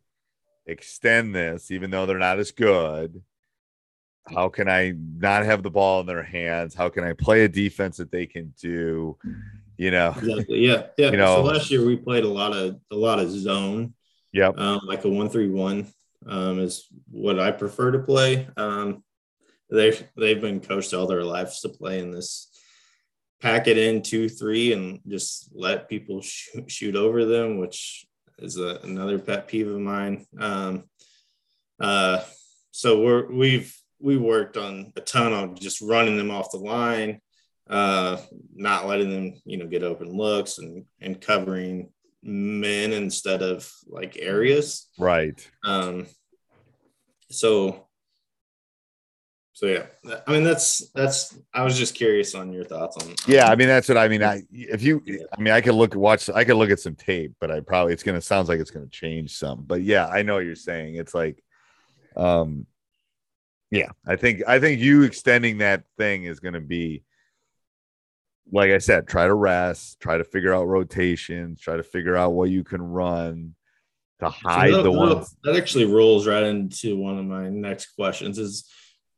extend 0.66 1.37
this, 1.37 1.71
even 1.71 1.90
though 1.90 2.05
they're 2.07 2.19
not 2.19 2.40
as 2.40 2.51
good? 2.51 3.23
How 4.29 4.49
can 4.49 4.69
I 4.69 4.92
not 4.97 5.45
have 5.45 5.62
the 5.62 5.71
ball 5.71 6.01
in 6.01 6.07
their 6.07 6.25
hands? 6.25 6.75
How 6.75 6.88
can 6.88 7.05
I 7.05 7.12
play 7.12 7.45
a 7.45 7.49
defense 7.49 7.99
that 7.99 8.11
they 8.11 8.27
can 8.27 8.53
do? 8.61 9.16
You 9.77 9.92
know, 9.92 10.14
Exactly. 10.19 10.66
Yeah. 10.66 10.87
Yeah. 10.99 11.11
You 11.12 11.16
know- 11.19 11.37
so 11.37 11.42
last 11.45 11.71
year 11.71 11.85
we 11.87 11.97
played 11.97 12.25
a 12.25 12.29
lot 12.29 12.53
of 12.53 12.81
a 12.90 12.97
lot 12.97 13.21
of 13.21 13.31
zone, 13.31 13.95
yep, 14.37 14.59
um, 14.59 14.81
like 14.87 15.05
a 15.05 15.09
one 15.09 15.29
three 15.29 15.49
one 15.49 15.87
um, 16.27 16.59
is 16.59 16.87
what 17.11 17.40
I 17.40 17.51
prefer 17.51 17.92
to 17.92 18.01
play. 18.01 18.49
Um, 18.57 19.03
they 19.70 19.99
they've 20.16 20.40
been 20.40 20.61
coached 20.61 20.94
all 20.94 21.07
their 21.07 21.25
lives 21.25 21.61
to 21.61 21.68
play 21.68 21.99
in 21.99 22.11
this 22.11 22.49
pack 23.40 23.66
it 23.66 23.79
in 23.79 24.03
two 24.03 24.29
three 24.29 24.72
and 24.72 25.01
just 25.09 25.51
let 25.55 25.88
people 25.88 26.20
shoot, 26.22 26.70
shoot 26.70 26.96
over 26.96 27.25
them, 27.25 27.59
which 27.59 28.07
is 28.38 28.59
a, 28.59 28.81
another 28.83 29.18
pet 29.18 29.49
peeve 29.49 29.68
of 29.68 29.79
mine. 29.79 30.27
Um, 30.38 30.85
uh, 31.81 32.22
so 32.70 33.03
we're 33.03 33.31
we've 33.33 33.75
we 33.99 34.16
worked 34.16 34.57
on 34.57 34.92
a 34.96 35.01
ton 35.01 35.33
of 35.33 35.61
just 35.61 35.81
running 35.81 36.16
them 36.16 36.31
off 36.31 36.51
the 36.51 36.59
line, 36.59 37.20
uh, 37.68 38.18
not 38.55 38.87
letting 38.87 39.11
them 39.11 39.35
you 39.44 39.57
know 39.57 39.66
get 39.66 39.83
open 39.83 40.09
looks 40.09 40.59
and 40.59 40.85
and 41.01 41.20
covering 41.20 41.90
men 42.27 42.93
instead 42.93 43.43
of 43.43 43.71
like 43.87 44.19
areas. 44.19 44.89
right. 44.99 45.49
Um, 45.65 46.07
so, 47.31 47.87
so 49.53 49.67
yeah, 49.67 49.87
I 50.27 50.33
mean, 50.33 50.45
that's, 50.45 50.91
that's, 50.91 51.39
I 51.55 51.62
was 51.62 51.79
just 51.79 51.95
curious 51.95 52.35
on 52.35 52.53
your 52.53 52.65
thoughts 52.65 52.97
on, 52.99 53.15
Yeah, 53.27 53.49
I 53.49 53.57
mean 53.57 53.69
that's 53.69 53.89
what 53.89 53.97
I 53.97 54.07
mean. 54.07 54.23
I 54.23 54.43
if 54.53 54.83
you, 54.83 55.03
I 55.37 55.41
mean, 55.41 55.55
I 55.55 55.61
could 55.61 55.75
look 55.75 55.95
watch, 55.95 56.29
I 56.29 56.45
could 56.45 56.57
look 56.57 56.71
at 56.71 56.81
some 56.81 56.95
tape, 56.95 57.33
but 57.41 57.51
I 57.51 57.61
probably 57.61 57.95
it's 57.95 58.03
gonna 58.03 58.21
sounds 58.21 58.51
like 58.51 58.61
it's 58.61 58.71
gonna 58.71 58.87
change 58.89 59.37
some. 59.39 59.65
But 59.67 59.83
yeah, 59.83 60.07
I 60.09 60.23
know 60.23 60.35
what 60.35 60.45
you're 60.45 60.57
saying. 60.57 60.97
It's 60.97 61.15
like, 61.15 61.43
um, 62.17 62.67
yeah, 63.71 63.89
I 64.07 64.17
think 64.17 64.43
I 64.47 64.61
think 64.61 64.81
you 64.81 65.05
extending 65.05 65.59
that 65.59 65.85
thing 65.97 66.25
is 66.25 66.39
gonna 66.39 66.61
be, 66.61 67.03
like 68.53 68.71
I 68.71 68.79
said, 68.79 69.09
try 69.09 69.27
to 69.27 69.35
rest, 69.35 69.99
try 70.01 70.19
to 70.19 70.25
figure 70.25 70.55
out 70.55 70.69
rotations, 70.69 71.61
try 71.61 71.77
to 71.77 71.83
figure 71.83 72.17
out 72.17 72.33
what 72.33 72.49
you 72.51 72.63
can 72.65 72.81
run 72.83 73.55
to 74.21 74.29
hide 74.29 74.71
So 74.71 74.77
that- 74.79 74.83
the 74.85 74.93
ones. 74.93 75.37
that 75.45 75.57
actually 75.57 75.85
rolls 75.87 76.27
right 76.27 76.43
into 76.45 76.97
one 76.97 77.19
of 77.19 77.25
my 77.25 77.49
next 77.49 77.87
questions 77.97 78.39
is 78.39 78.65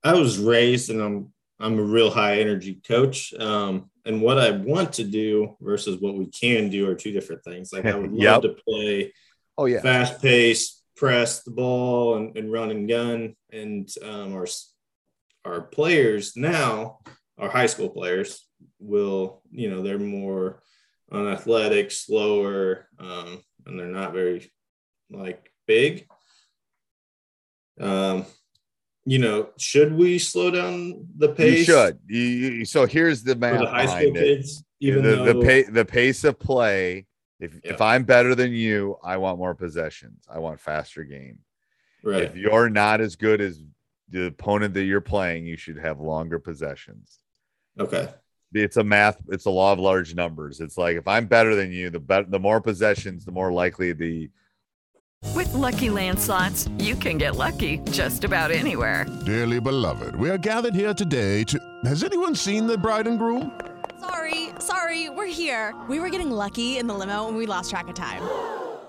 I 0.03 0.14
was 0.14 0.38
raised 0.38 0.91
and 0.91 1.01
I'm, 1.01 1.33
I'm 1.61 1.79
a 1.79 1.83
real 1.83 2.11
high 2.11 2.41
energy 2.41 2.81
coach. 2.87 3.35
Um, 3.35 3.91
and 4.05 4.23
what 4.23 4.38
I 4.38 4.53
want 4.53 4.95
to 4.95 5.05
do 5.05 5.57
versus 5.61 6.01
what 6.01 6.14
we 6.14 6.27
can 6.27 6.71
do 6.71 6.88
are 6.88 6.95
two 6.95 7.12
different 7.12 7.45
things. 7.45 7.73
Like 7.73 7.85
I 7.85 7.95
would 7.97 8.12
Yep. 8.14 8.33
love 8.33 8.43
to 8.43 8.62
play 8.67 9.12
Oh 9.59 9.67
yeah, 9.67 9.81
fast 9.81 10.23
pace, 10.23 10.83
press 10.97 11.43
the 11.43 11.51
ball 11.51 12.17
and, 12.17 12.37
and 12.37 12.51
run 12.53 12.71
and 12.71 12.88
gun. 12.88 13.35
And 13.53 13.88
um, 14.03 14.33
our 14.35 14.47
our 15.45 15.62
players 15.62 16.37
now, 16.37 17.01
our 17.38 17.49
high 17.51 17.67
school 17.67 17.88
players, 17.91 18.47
will 18.79 19.42
you 19.51 19.71
know 19.71 19.83
they're 19.83 19.99
more 19.99 20.62
unathletic, 21.11 21.90
slower, 21.90 22.87
um, 22.99 23.42
and 23.66 23.79
they're 23.79 23.87
not 23.87 24.12
very 24.12 24.51
like 25.11 25.51
big. 25.66 26.07
Um, 27.81 28.27
you 29.05 29.18
know, 29.18 29.51
should 29.57 29.94
we 29.94 30.18
slow 30.18 30.51
down 30.51 31.07
the 31.16 31.31
pace? 31.31 31.61
you 31.61 31.64
should. 31.64 31.99
You, 32.07 32.21
you, 32.21 32.64
so 32.64 32.87
here's 32.87 33.23
the 33.23 33.33
for 33.33 33.38
math 33.38 33.61
the 33.61 33.66
high 33.66 33.87
school 33.87 34.12
kids, 34.12 34.64
even 34.81 35.03
the 35.03 35.16
though 35.16 35.33
the, 35.33 35.64
pa- 35.64 35.73
the 35.73 35.85
pace 35.85 36.25
of 36.25 36.38
play. 36.38 37.07
If 37.40 37.59
if 37.62 37.81
I'm 37.81 38.03
better 38.03 38.35
than 38.35 38.53
you, 38.53 38.97
I 39.03 39.16
want 39.16 39.38
more 39.38 39.55
possessions. 39.55 40.25
I 40.29 40.40
want 40.40 40.59
faster 40.59 41.05
game. 41.05 41.38
right, 42.03 42.25
If 42.25 42.37
you're 42.37 42.68
not 42.68 43.01
as 43.01 43.14
good 43.14 43.40
as 43.40 43.62
the 44.11 44.27
opponent 44.27 44.75
that 44.75 44.85
you're 44.85 45.01
playing, 45.01 45.47
you 45.47 45.57
should 45.57 45.79
have 45.79 46.01
longer 46.01 46.40
possessions. 46.40 47.21
okay, 47.79 48.09
It's 48.55 48.77
a 48.79 48.85
math. 48.85 49.19
It's 49.29 49.45
a 49.45 49.51
law 49.51 49.73
of 49.73 49.79
large 49.79 50.15
numbers. 50.15 50.61
It's 50.61 50.79
like 50.79 50.97
if 50.97 51.07
I'm 51.07 51.27
better 51.27 51.55
than 51.55 51.71
you, 51.71 51.91
the 51.91 52.01
better, 52.01 52.27
the 52.29 52.39
more 52.39 52.61
possessions, 52.61 53.25
the 53.25 53.33
more 53.33 53.53
likely 53.53 53.93
the 53.93 54.31
With 55.35 55.53
Lucky 55.53 55.91
Land 55.91 56.19
slots, 56.19 56.69
you 56.79 56.95
can 56.95 57.19
get 57.19 57.37
lucky 57.37 57.79
just 57.91 58.25
about 58.25 58.51
anywhere. 58.51 59.07
Dearly 59.27 59.61
beloved, 59.61 60.17
we 60.17 60.31
are 60.31 60.39
gathered 60.39 60.75
here 60.75 60.95
today 60.95 61.45
to. 61.45 61.59
Has 61.85 62.03
anyone 62.05 62.35
seen 62.35 62.67
the 62.67 62.79
bride 62.79 63.07
and 63.07 63.19
groom? 63.19 63.61
Sorry, 64.01 64.51
sorry, 64.61 65.11
we're 65.11 65.27
here. 65.27 65.75
We 65.89 66.01
were 66.01 66.09
getting 66.09 66.31
lucky 66.31 66.79
in 66.79 66.87
the 66.87 66.95
limo 66.95 67.29
and 67.29 67.37
we 67.37 67.47
lost 67.47 67.71
track 67.71 67.89
of 67.89 67.95
time. 67.95 68.23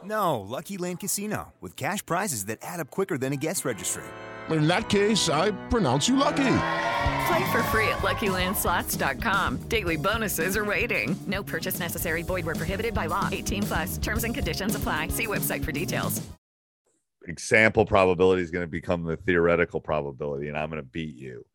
No, 0.06 0.40
Lucky 0.40 0.78
Land 0.78 1.02
Casino, 1.02 1.54
with 1.60 1.76
cash 1.76 2.06
prizes 2.06 2.46
that 2.46 2.60
add 2.62 2.80
up 2.80 2.90
quicker 2.90 3.18
than 3.18 3.34
a 3.34 3.36
guest 3.36 3.66
registry. 3.66 4.04
In 4.50 4.68
that 4.68 4.88
case, 4.88 5.30
I 5.30 5.52
pronounce 5.68 6.08
you 6.08 6.16
lucky. 6.16 6.56
Play 7.30 7.52
for 7.52 7.62
free 7.64 7.88
at 7.90 8.00
LuckyLandSlots.com. 8.00 9.58
Daily 9.70 9.98
bonuses 9.98 10.58
are 10.58 10.66
waiting. 10.66 11.16
No 11.28 11.44
purchase 11.44 11.78
necessary. 11.80 12.24
Void 12.24 12.44
where 12.44 12.56
prohibited 12.56 12.96
by 12.96 13.06
law. 13.06 13.30
18 13.32 13.64
plus. 13.64 13.98
Terms 14.00 14.24
and 14.24 14.34
conditions 14.34 14.74
apply. 14.74 15.10
See 15.10 15.28
website 15.28 15.64
for 15.64 15.72
details. 15.72 16.28
Example 17.28 17.86
probability 17.86 18.42
is 18.42 18.50
going 18.50 18.64
to 18.64 18.72
become 18.72 19.04
the 19.04 19.16
theoretical 19.16 19.80
probability, 19.80 20.48
and 20.48 20.58
I'm 20.58 20.72
going 20.72 20.82
to 20.82 20.88
beat 20.90 21.18
you. 21.18 21.46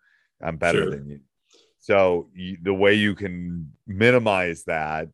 I'm 0.40 0.58
better 0.58 0.82
Sure. 0.82 0.90
than 0.90 1.08
you. 1.08 1.20
So 1.80 2.28
you, 2.32 2.56
the 2.62 2.72
way 2.72 2.94
you 2.94 3.16
can 3.16 3.72
minimize 3.88 4.62
that, 4.64 5.08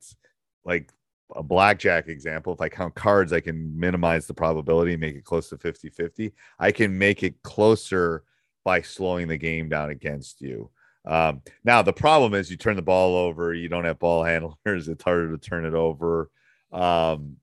like 0.66 0.92
a 1.34 1.42
blackjack 1.42 2.08
example, 2.08 2.52
if 2.52 2.60
I 2.60 2.68
count 2.68 2.94
cards, 2.94 3.32
I 3.32 3.40
can 3.40 3.80
minimize 3.80 4.26
the 4.26 4.34
probability, 4.34 4.94
make 4.98 5.16
it 5.16 5.24
close 5.24 5.48
to 5.48 5.56
50 5.56 5.88
50. 5.88 6.34
I 6.58 6.70
can 6.70 6.98
make 6.98 7.22
it 7.22 7.42
closer 7.42 8.24
by 8.64 8.82
slowing 8.82 9.28
the 9.28 9.36
game 9.36 9.68
down 9.68 9.90
against 9.90 10.40
you. 10.40 10.70
Um, 11.04 11.42
now, 11.64 11.82
the 11.82 11.92
problem 11.92 12.34
is 12.34 12.50
you 12.50 12.56
turn 12.56 12.76
the 12.76 12.82
ball 12.82 13.16
over, 13.16 13.54
you 13.54 13.68
don't 13.68 13.84
have 13.84 13.98
ball 13.98 14.22
handlers, 14.24 14.88
it's 14.88 15.02
harder 15.02 15.30
to 15.30 15.38
turn 15.38 15.64
it 15.64 15.74
over. 15.74 16.30
Um, 16.72 17.36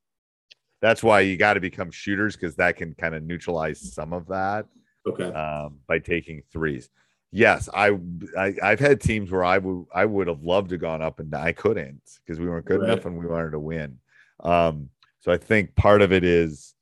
that's 0.81 1.01
why 1.01 1.21
you 1.21 1.37
got 1.37 1.55
to 1.55 1.59
become 1.59 1.89
shooters 1.91 2.35
because 2.35 2.55
that 2.57 2.77
can 2.77 2.93
kind 2.93 3.15
of 3.15 3.23
neutralize 3.23 3.93
some 3.93 4.13
of 4.13 4.27
that 4.27 4.67
okay, 5.07 5.33
um, 5.33 5.79
by 5.87 5.99
taking 5.99 6.43
threes. 6.53 6.89
Yes, 7.31 7.67
I, 7.73 7.97
I 8.37 8.53
I've 8.63 8.79
had 8.79 9.01
teams 9.01 9.31
where 9.31 9.43
I 9.43 9.57
would 9.57 9.85
I 9.93 10.05
would 10.05 10.27
have 10.27 10.43
loved 10.43 10.69
to 10.69 10.77
gone 10.77 11.01
up 11.01 11.19
and 11.19 11.33
I 11.35 11.51
couldn't 11.51 12.01
because 12.23 12.39
we 12.39 12.47
weren't 12.47 12.65
good 12.65 12.79
Right. 12.79 12.89
enough 12.89 13.05
and 13.05 13.17
we 13.17 13.25
wanted 13.25 13.51
to 13.51 13.59
win. 13.59 13.97
Um, 14.39 14.89
so 15.19 15.31
I 15.31 15.37
think 15.37 15.75
part 15.75 16.01
of 16.01 16.13
it 16.13 16.23
is 16.23 16.75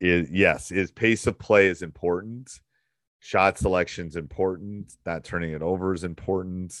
is 0.00 0.30
yes, 0.30 0.72
is 0.72 0.90
pace 0.90 1.26
of 1.26 1.38
play 1.38 1.68
is 1.68 1.82
important. 1.82 2.50
Shot 3.24 3.56
selection 3.56 4.08
is 4.08 4.16
important. 4.16 4.92
Not 5.06 5.22
turning 5.22 5.52
it 5.52 5.62
over 5.62 5.94
is 5.94 6.02
important. 6.02 6.74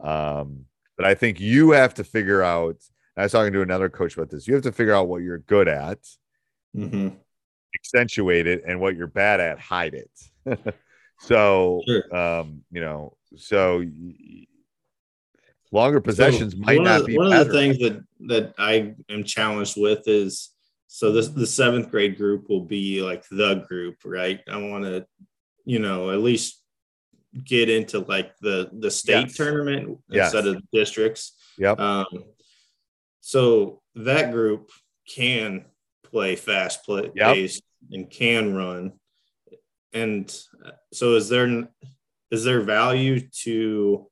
Um, 0.00 0.64
but 0.96 1.06
I 1.06 1.14
think 1.14 1.38
you 1.38 1.70
have 1.70 1.94
to 1.94 2.04
figure 2.04 2.42
out. 2.42 2.78
I 3.16 3.22
was 3.22 3.30
talking 3.30 3.52
to 3.52 3.62
another 3.62 3.88
coach 3.88 4.16
about 4.16 4.28
this. 4.28 4.48
You 4.48 4.54
have 4.54 4.64
to 4.64 4.72
figure 4.72 4.92
out 4.92 5.06
what 5.06 5.22
you're 5.22 5.38
good 5.38 5.68
at, 5.68 5.98
hmm 6.74 7.10
accentuate 7.76 8.48
it, 8.48 8.62
and 8.66 8.80
what 8.80 8.96
you're 8.96 9.06
bad 9.06 9.38
at, 9.38 9.60
hide 9.60 9.94
it. 9.94 10.74
so, 11.20 11.80
Sure. 11.86 12.16
um, 12.16 12.62
you 12.72 12.80
know, 12.80 13.16
so 13.36 13.84
longer 15.70 16.00
possessions 16.00 16.54
So 16.54 16.58
might 16.58 16.82
not 16.82 17.02
the- 17.02 17.06
be 17.06 17.16
one 17.18 17.30
better. 17.30 17.42
of 17.42 17.46
the 17.48 17.52
things 17.52 17.78
that 17.78 18.02
that 18.26 18.54
I 18.58 18.94
am 19.08 19.22
challenged 19.22 19.80
with 19.80 20.08
is 20.08 20.50
so 20.88 21.12
this 21.12 21.28
the 21.28 21.46
seventh 21.46 21.88
grade 21.88 22.16
group 22.16 22.48
will 22.48 22.64
be 22.64 23.00
like 23.00 23.24
the 23.28 23.64
group, 23.68 23.98
right? 24.04 24.40
I 24.48 24.56
want 24.56 24.84
to, 24.84 25.06
you 25.64 25.78
know, 25.78 26.10
at 26.10 26.20
least 26.20 26.60
get 27.44 27.68
into 27.68 27.98
like 28.00 28.36
the 28.38 28.70
the 28.72 28.90
state 28.90 29.26
Yes. 29.26 29.36
tournament 29.36 29.98
Yes. 30.08 30.32
instead 30.32 30.46
of 30.54 30.62
districts. 30.72 31.32
Yep. 31.58 31.78
Um, 31.80 32.06
so 33.20 33.82
that 33.96 34.30
group 34.32 34.70
can 35.08 35.64
play 36.04 36.36
fast 36.36 36.84
play 36.84 37.10
Yep. 37.14 37.34
pace 37.34 37.60
and 37.90 38.08
can 38.10 38.54
run. 38.54 38.92
And 39.92 40.34
uh, 40.64 40.72
so 40.92 41.14
is 41.16 41.28
there 41.28 41.68
is 42.30 42.44
there 42.44 42.60
value 42.62 43.20
to 43.42 44.10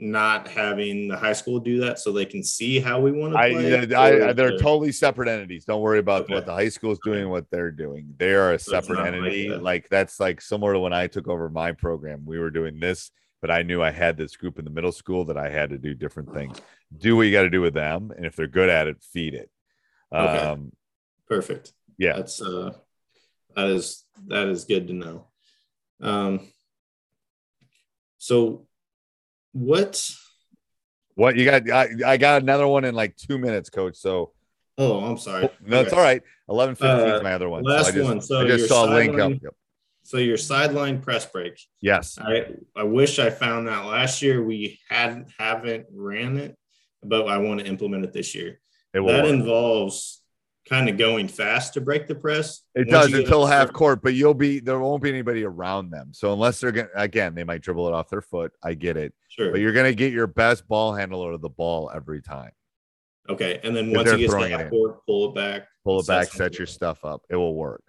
not 0.00 0.48
having 0.48 1.08
the 1.08 1.16
high 1.16 1.32
school 1.32 1.58
do 1.60 1.80
that 1.80 1.98
so 1.98 2.10
they 2.12 2.24
can 2.24 2.42
see 2.42 2.80
how 2.80 3.00
we 3.00 3.12
want 3.12 3.32
to 3.34 3.38
play? 3.38 3.94
I, 3.94 4.28
I- 4.28 4.32
they're 4.32 4.58
totally 4.58 4.92
separate 4.92 5.28
entities. 5.28 5.64
Don't 5.64 5.80
worry 5.82 5.98
about 5.98 6.22
Okay. 6.22 6.34
what 6.34 6.46
the 6.46 6.52
high 6.54 6.68
school 6.70 6.92
is 6.92 6.98
doing, 7.04 7.28
what 7.28 7.50
they're 7.50 7.70
doing. 7.70 8.14
They 8.18 8.32
are 8.34 8.54
a 8.54 8.58
So 8.58 8.72
separate 8.72 8.96
not 8.96 9.04
like 9.06 9.14
entity. 9.14 9.48
that. 9.50 9.62
Like 9.62 9.88
that's 9.88 10.18
like 10.18 10.40
similar 10.40 10.72
to 10.74 10.78
when 10.80 10.92
I 10.92 11.06
took 11.06 11.28
over 11.28 11.48
my 11.50 11.72
program. 11.72 12.24
We 12.24 12.38
were 12.38 12.50
doing 12.50 12.80
this, 12.80 13.10
but 13.42 13.50
I 13.50 13.62
knew 13.62 13.82
I 13.82 13.90
had 13.90 14.16
this 14.16 14.36
group 14.36 14.58
in 14.58 14.64
the 14.64 14.70
middle 14.70 14.92
school 14.92 15.24
that 15.26 15.36
I 15.36 15.50
had 15.50 15.70
to 15.70 15.78
do 15.78 15.94
different 15.94 16.32
things. 16.32 16.58
Do 16.96 17.16
what 17.16 17.22
you 17.22 17.32
got 17.32 17.42
to 17.42 17.50
do 17.50 17.60
with 17.60 17.74
them, 17.74 18.10
and 18.16 18.24
if 18.26 18.34
they're 18.36 18.46
good 18.46 18.68
at 18.70 18.86
it, 18.86 18.96
feed 19.12 19.34
it. 19.34 19.50
Okay. 20.12 20.38
Um, 20.38 20.72
perfect. 21.28 21.72
yeah, 21.98 22.16
That's 22.16 22.40
uh 22.42 22.72
that 23.54 23.66
is 23.68 24.04
that 24.28 24.48
is 24.48 24.64
good 24.64 24.88
to 24.88 24.94
know. 24.94 25.26
Um 26.00 26.48
so 28.18 28.66
what 29.52 30.10
what 31.14 31.36
you 31.36 31.44
got? 31.44 31.68
I, 31.70 31.88
I 32.06 32.16
got 32.16 32.42
another 32.42 32.66
one 32.66 32.84
in 32.84 32.94
like 32.94 33.16
two 33.16 33.38
minutes, 33.38 33.70
coach. 33.70 33.96
So 33.96 34.32
Oh, 34.78 35.00
I'm 35.04 35.18
sorry. 35.18 35.48
No, 35.66 35.80
it's 35.82 35.92
all 35.92 36.00
right. 36.00 36.22
Eleven 36.48 36.74
fifteen 36.74 37.08
is 37.08 37.20
Uh, 37.20 37.22
my 37.22 37.34
other 37.34 37.48
one. 37.50 37.62
Last 37.64 37.88
I 37.88 37.92
just, 37.92 38.04
one. 38.04 38.20
So 38.22 38.40
I 38.40 38.46
just 38.46 38.58
your 38.60 38.68
saw 38.68 38.86
a 38.86 38.94
link 38.94 39.10
up. 39.12 39.16
sideline- 39.18 39.40
Yep. 39.42 39.54
So 40.02 40.16
your 40.16 40.38
sideline 40.38 41.00
press 41.02 41.26
break. 41.26 41.60
Yes. 41.80 42.18
I 42.18 42.46
I 42.74 42.84
wish 42.84 43.18
I 43.18 43.28
found 43.30 43.68
that 43.68 43.84
last 43.84 44.22
year. 44.22 44.42
We 44.42 44.80
hadn't 44.88 45.28
haven't 45.38 45.86
ran 45.92 46.36
it, 46.38 46.56
but 47.02 47.28
I 47.28 47.36
want 47.38 47.60
to 47.60 47.66
implement 47.66 48.04
it 48.04 48.12
this 48.12 48.34
year. 48.34 48.60
It 48.94 49.00
will 49.00 49.08
that 49.12 49.24
work. 49.24 49.32
involves 49.34 50.19
kind 50.70 50.88
of 50.88 50.96
going 50.96 51.26
fast 51.28 51.74
to 51.74 51.80
break 51.80 52.06
the 52.06 52.14
press. 52.14 52.62
It 52.74 52.86
Once 52.88 53.10
does 53.10 53.12
until 53.12 53.44
half 53.44 53.62
certain- 53.62 53.74
court, 53.74 54.02
but 54.02 54.14
you'll 54.14 54.34
be 54.34 54.60
there 54.60 54.78
won't 54.78 55.02
be 55.02 55.10
anybody 55.10 55.44
around 55.44 55.90
them. 55.90 56.10
So 56.14 56.32
unless 56.32 56.60
they're 56.60 56.72
gonna 56.72 56.88
again, 56.94 57.34
they 57.34 57.44
might 57.44 57.60
dribble 57.62 57.88
it 57.88 57.94
off 57.94 58.08
their 58.08 58.22
foot. 58.22 58.52
I 58.62 58.74
get 58.74 58.96
it. 58.96 59.12
Sure. 59.28 59.50
But 59.50 59.60
you're 59.60 59.72
gonna 59.72 59.92
get 59.94 60.12
your 60.12 60.26
best 60.28 60.66
ball 60.68 60.94
handler 60.94 61.32
of 61.32 61.40
the 61.40 61.48
ball 61.48 61.90
every 61.94 62.22
time. 62.22 62.52
Okay, 63.28 63.60
and 63.62 63.76
then 63.76 63.92
once 63.92 64.10
you 64.12 64.18
get 64.18 64.30
to 64.30 64.48
half 64.48 64.70
court, 64.70 65.04
pull 65.06 65.30
it 65.30 65.34
back. 65.34 65.66
Pull 65.84 66.00
it 66.00 66.06
back, 66.06 66.28
Set 66.28 66.56
your 66.58 66.66
stuff 66.66 67.04
up. 67.04 67.22
It 67.28 67.36
will 67.36 67.54
work 67.54 67.82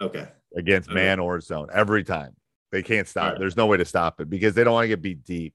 Okay. 0.00 0.26
against 0.56 0.88
Okay. 0.88 0.94
man 0.94 1.18
or 1.20 1.40
zone 1.40 1.68
every 1.72 2.04
time. 2.04 2.34
They 2.72 2.82
can't 2.82 3.06
stop. 3.08 3.24
Alright. 3.24 3.38
There's 3.40 3.56
no 3.56 3.66
way 3.66 3.78
to 3.78 3.84
stop 3.84 4.20
it 4.20 4.28
because 4.28 4.54
they 4.54 4.62
don't 4.64 4.74
want 4.74 4.84
to 4.84 4.88
get 4.88 5.00
beat 5.02 5.24
deep. 5.24 5.54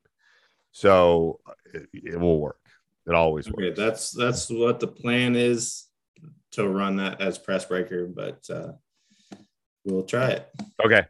So 0.71 1.39
it, 1.73 1.87
it 1.93 2.19
will 2.19 2.39
work. 2.39 2.57
It 3.07 3.13
always 3.13 3.47
works. 3.47 3.57
Okay, 3.63 3.73
that's 3.73 4.11
that's 4.11 4.49
what 4.49 4.79
the 4.79 4.87
plan 4.87 5.35
is 5.35 5.87
to 6.53 6.67
run 6.67 6.95
that 6.97 7.21
as 7.21 7.37
press 7.37 7.65
breaker, 7.65 8.07
but 8.07 8.39
uh, 8.49 8.71
we'll 9.85 10.03
try 10.03 10.29
it. 10.31 10.49
Okay. 10.83 11.03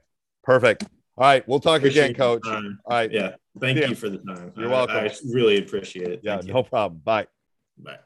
Perfect. 0.43 0.83
All 1.17 1.25
right. 1.25 1.47
We'll 1.47 1.59
talk 1.59 1.79
Appreciate 1.79 2.05
again, 2.11 2.15
coach. 2.15 2.41
All 2.45 2.61
right. 2.89 3.11
Yeah. 3.11 3.35
Thank 3.59 3.77
Yeah. 3.79 3.87
you 3.89 3.95
for 3.95 4.09
the 4.09 4.17
time. 4.17 4.51
You're 4.57 4.67
I- 4.67 4.71
welcome. 4.71 4.95
I 4.97 5.11
really 5.31 5.59
appreciate 5.59 6.07
it. 6.07 6.21
Yeah, 6.23 6.35
Thank 6.37 6.47
you. 6.47 6.53
no 6.53 6.63
problem. 6.63 7.01
Bye. 7.03 7.27
Bye. 7.77 7.97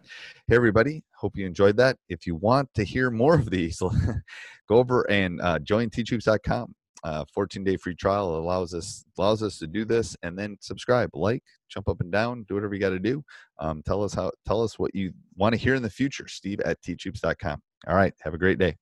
Hey, 0.47 0.56
everybody. 0.56 1.04
Hope 1.15 1.38
you 1.38 1.45
enjoyed 1.45 1.78
that. 1.78 1.97
If 2.10 2.26
you 2.28 2.36
want 2.36 2.73
to 2.76 2.84
hear 2.84 3.10
more 3.12 3.36
of 3.36 3.50
these, 3.50 3.80
go 4.69 4.78
over 4.78 5.10
and 5.10 5.41
uh, 5.41 5.60
join 5.60 5.89
teachhoops.com. 5.89 6.73
Uh, 7.07 7.23
14 7.33 7.63
day 7.63 7.77
free 7.77 7.95
trial 7.95 8.35
allows 8.35 8.73
us 8.73 9.05
allows 9.17 9.41
us 9.41 9.57
to 9.57 9.65
do 9.65 9.85
this 9.85 10.17
and 10.23 10.37
then 10.37 10.57
subscribe, 10.59 11.09
like, 11.13 11.41
jump 11.69 11.87
up 11.87 12.01
and 12.01 12.11
down, 12.11 12.43
do 12.49 12.55
whatever 12.55 12.73
you 12.73 12.81
got 12.81 12.89
to 12.89 12.99
do. 12.99 13.23
Um, 13.59 13.81
tell 13.81 14.03
us 14.03 14.13
how 14.13 14.31
tell 14.45 14.61
us 14.61 14.77
what 14.77 14.93
you 14.93 15.13
want 15.37 15.55
to 15.55 15.57
hear 15.57 15.73
in 15.73 15.83
the 15.83 15.89
future. 15.89 16.27
Steve 16.27 16.59
at 16.65 16.81
teachhoops.com. 16.81 17.61
All 17.87 17.95
right. 17.95 18.13
Have 18.23 18.33
a 18.33 18.37
great 18.37 18.59
day. 18.59 18.75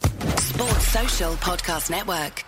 Sports 0.00 0.88
Social 0.88 1.34
Podcast 1.34 1.88
Network. 1.88 2.44